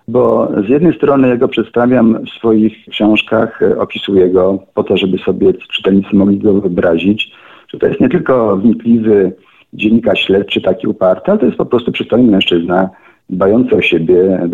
bo 0.08 0.52
z 0.66 0.68
jednej 0.68 0.94
strony 0.94 1.28
ja 1.28 1.36
go 1.36 1.48
przedstawiam 1.48 2.24
w 2.24 2.30
swoich 2.30 2.72
książkach, 2.90 3.62
e, 3.62 3.78
opisuję 3.78 4.30
go 4.30 4.58
po 4.74 4.84
to, 4.84 4.96
żeby 4.96 5.18
sobie 5.18 5.54
czytelnicy 5.54 6.16
mogli 6.16 6.38
go 6.38 6.60
wyobrazić, 6.60 7.32
że 7.68 7.78
to 7.78 7.86
jest 7.86 8.00
nie 8.00 8.08
tylko 8.08 8.56
wnikliwy 8.56 9.32
dziennikarz 9.72 10.20
śledczy 10.20 10.60
taki 10.60 10.86
uparty, 10.86 11.30
ale 11.30 11.40
to 11.40 11.46
jest 11.46 11.58
po 11.58 11.66
prostu 11.66 11.92
przystojny 11.92 12.30
mężczyzna, 12.30 12.90
dbający 13.30 13.76
o 13.76 13.82
siebie, 13.82 14.48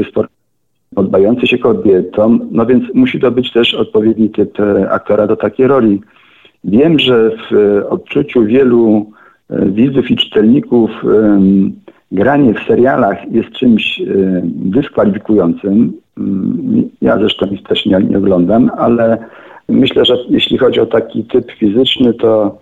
podbający 0.95 1.47
się 1.47 1.59
kobietom, 1.59 2.49
no 2.51 2.67
więc 2.67 2.85
musi 2.95 3.21
to 3.21 3.31
być 3.31 3.53
też 3.53 3.75
odpowiedni 3.75 4.31
typ 4.31 4.61
e, 4.61 4.91
aktora 4.91 5.27
do 5.27 5.37
takiej 5.37 5.67
roli. 5.67 6.01
Wiem, 6.65 6.99
że 6.99 7.31
w 7.31 7.83
odczuciu 7.89 8.45
wielu 8.45 9.11
widzów 9.63 10.11
i 10.11 10.17
czytelników 10.17 10.91
granie 12.13 12.55
w 12.55 12.67
serialach 12.69 13.33
jest 13.33 13.51
czymś 13.51 14.03
dyskwalifikującym. 14.45 15.93
Mm, 16.19 16.89
ja 17.03 17.19
zresztą 17.19 17.47
ich 17.47 17.63
też 17.63 17.87
nie, 17.87 17.99
nie 17.99 18.19
oglądam, 18.19 18.71
ale 18.79 19.19
myślę, 19.69 20.05
że 20.05 20.17
jeśli 20.31 20.59
chodzi 20.59 20.81
o 20.81 20.87
taki 20.87 21.25
typ 21.25 21.53
fizyczny, 21.53 22.15
to 22.15 22.59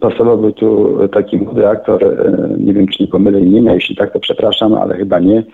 pasowałby 0.00 0.52
tu 0.52 0.98
taki 1.12 1.36
młody 1.36 1.68
aktor, 1.68 2.16
nie 2.58 2.74
wiem 2.74 2.86
czy 2.86 3.02
nie 3.02 3.08
pomylę 3.08 3.40
imienia, 3.40 3.74
jeśli 3.74 3.96
tak 3.96 4.12
to 4.12 4.20
przepraszam, 4.20 4.74
ale 4.74 4.96
chyba 4.96 5.18
nie, 5.18 5.44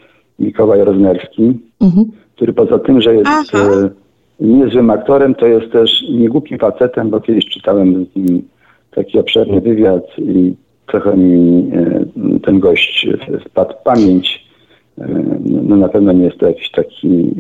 Mikołaj 0.40 0.84
Roznerski, 0.84 1.58
mhm. 1.80 2.06
który 2.36 2.52
poza 2.52 2.78
tym, 2.78 3.00
że 3.00 3.14
jest 3.14 3.26
Aha. 3.26 3.58
E, 3.58 3.90
niezłym 4.40 4.90
aktorem, 4.90 5.34
to 5.34 5.46
jest 5.46 5.72
też 5.72 6.02
niegłupim 6.10 6.58
facetem, 6.58 7.10
bo 7.10 7.20
kiedyś 7.20 7.46
czytałem 7.46 8.06
z 8.06 8.16
nim 8.16 8.42
taki 8.90 9.18
obszerny 9.18 9.60
wywiad 9.60 10.04
i 10.18 10.54
trochę 10.90 11.16
mi 11.16 11.70
e, 11.74 12.40
ten 12.40 12.60
gość 12.60 13.08
spadł 13.46 13.74
w 13.74 13.82
pamięć. 13.82 14.50
No 15.46 15.76
na 15.76 15.88
pewno 15.88 16.12
nie 16.12 16.24
jest 16.24 16.38
to 16.38 16.46
jakiś 16.46 16.70
taki 16.70 17.30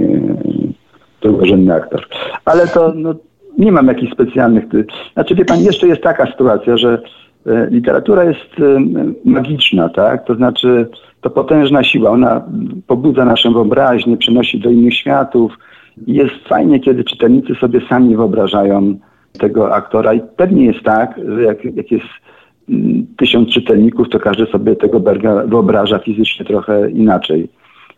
drugorzędny 1.22 1.74
aktor. 1.74 2.06
Ale 2.44 2.66
to 2.66 2.92
no, 2.96 3.14
nie 3.58 3.72
mam 3.72 3.86
jakichś 3.86 4.12
specjalnych... 4.12 4.64
Znaczy, 5.12 5.34
wie 5.34 5.44
pan, 5.44 5.60
jeszcze 5.60 5.86
jest 5.86 6.02
taka 6.02 6.26
sytuacja, 6.26 6.76
że 6.76 7.02
e, 7.46 7.66
literatura 7.70 8.24
jest 8.24 8.60
e, 8.60 8.80
magiczna, 9.24 9.88
tak? 9.88 10.24
To 10.24 10.34
znaczy, 10.34 10.88
to 11.20 11.30
potężna 11.30 11.84
siła. 11.84 12.10
Ona 12.10 12.44
pobudza 12.86 13.24
naszą 13.24 13.52
wyobraźnię, 13.52 14.16
przenosi 14.16 14.60
do 14.60 14.70
innych 14.70 14.94
światów. 14.94 15.58
Jest 16.06 16.34
fajnie, 16.48 16.80
kiedy 16.80 17.04
czytelnicy 17.04 17.54
sobie 17.54 17.80
sami 17.88 18.16
wyobrażają 18.16 18.94
tego 19.38 19.74
aktora 19.74 20.14
i 20.14 20.20
pewnie 20.36 20.64
jest 20.64 20.82
tak, 20.84 21.20
że 21.28 21.42
jak, 21.42 21.64
jak 21.64 21.90
jest 21.90 22.06
tysiąc 23.16 23.48
czytelników, 23.48 24.08
to 24.08 24.18
każdy 24.18 24.46
sobie 24.46 24.76
tego 24.76 25.00
Berga 25.00 25.46
wyobraża 25.46 25.98
fizycznie 25.98 26.46
trochę 26.46 26.90
inaczej. 26.90 27.48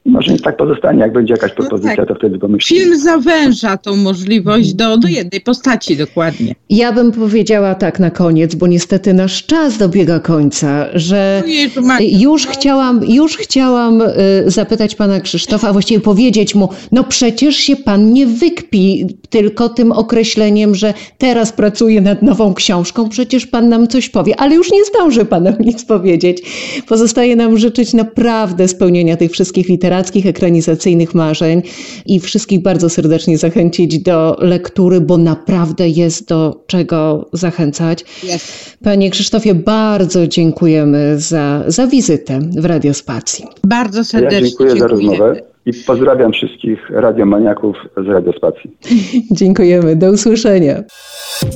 Może 0.07 0.33
nie 0.33 0.39
tak 0.39 0.57
pozostanie, 0.57 1.01
jak 1.01 1.13
będzie 1.13 1.35
jakaś 1.35 1.53
propozycja, 1.53 1.91
no 1.91 1.97
tak. 1.97 2.09
to 2.09 2.15
wtedy 2.15 2.39
pomyślimy. 2.39 2.85
Film 2.85 2.99
zawęża 2.99 3.77
tą 3.77 3.97
możliwość 3.97 4.75
do, 4.75 4.97
do 4.99 5.09
jednej 5.09 5.41
postaci 5.41 5.97
dokładnie. 5.97 6.55
Ja 6.71 6.93
bym 6.93 7.13
powiedziała 7.13 7.75
tak 7.75 8.01
na 8.01 8.11
koniec, 8.11 8.55
bo 8.55 8.67
niestety 8.67 9.15
nasz 9.15 9.47
czas 9.47 9.79
dobiega 9.79 10.21
końca, 10.21 10.87
że 10.95 11.43
no 11.83 11.95
już 12.01 12.47
chciałam, 12.47 13.01
już 13.09 13.37
chciałam 13.37 14.03
y, 14.03 14.07
zapytać 14.47 14.95
pana 14.95 15.21
Krzysztofa, 15.21 15.69
a 15.69 15.73
właściwie 15.73 16.01
powiedzieć 16.01 16.55
mu, 16.55 16.69
no 16.93 17.05
przecież 17.05 17.57
się 17.57 17.77
pan 17.77 18.13
nie 18.13 18.27
wykpi 18.27 19.07
tylko 19.31 19.69
tym 19.69 19.93
określeniem, 19.93 20.75
że 20.75 20.95
teraz 21.19 21.53
pracuję 21.53 22.01
nad 22.01 22.23
nową 22.23 22.55
książką, 22.55 23.09
przecież 23.09 23.47
pan 23.47 23.69
nam 23.69 23.89
coś 23.89 24.09
powie, 24.09 24.41
ale 24.41 24.55
już 24.55 24.73
nie 24.73 24.85
zdąży 24.85 25.25
pan 25.25 25.43
nam 25.43 25.55
nic 25.61 25.85
powiedzieć. 25.85 26.43
Pozostaje 26.89 27.37
nam 27.37 27.59
życzyć 27.59 27.93
naprawdę 27.95 28.69
spełnienia 28.69 29.17
tych 29.17 29.33
wszystkich 29.33 29.69
literatury 29.69 29.92
literackich, 29.93 30.27
ekranizacyjnych 30.27 31.15
marzeń 31.15 31.63
i 32.07 32.21
wszystkich 32.21 32.63
bardzo 32.63 32.89
serdecznie 32.89 33.39
zachęcić 33.39 33.99
do 33.99 34.37
lektury, 34.41 35.01
bo 35.01 35.19
naprawdę 35.19 35.89
jest 35.89 36.29
do 36.29 36.65
czego 36.67 37.29
zachęcać. 37.33 38.05
Yes. 38.25 38.77
Panie 38.85 39.11
Krzysztofie, 39.11 39.55
bardzo 39.55 40.27
dziękujemy 40.27 41.19
za, 41.19 41.65
za 41.67 41.87
wizytę 41.87 42.41
w 42.59 42.65
Radiospacji. 42.65 43.45
Bardzo 43.65 44.05
serdecznie 44.05 44.39
ja 44.39 44.47
dziękuję, 44.47 44.69
dziękuję. 44.69 44.81
za 44.81 44.87
rozmowę. 44.89 45.53
I 45.67 45.73
pozdrawiam 45.87 46.33
wszystkich 46.33 46.91
radiomaniaków 46.91 47.77
z 47.97 48.07
Radiospacji. 48.09 48.77
Dziękujemy, 49.41 49.97
do 49.97 50.11
usłyszenia. 50.11 50.83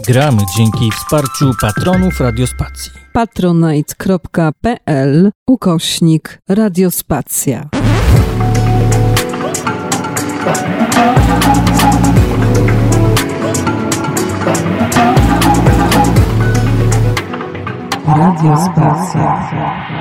Gramy 0.09 0.38
dzięki 0.59 0.90
wsparciu 0.90 1.51
patronów 1.61 2.20
Radiospacji. 2.20 2.92
patronite.pl 3.12 4.51
ukośnik 5.46 6.38
Radiospacja. 6.49 7.68
Radio 18.06 18.56
Spacja. 18.56 19.95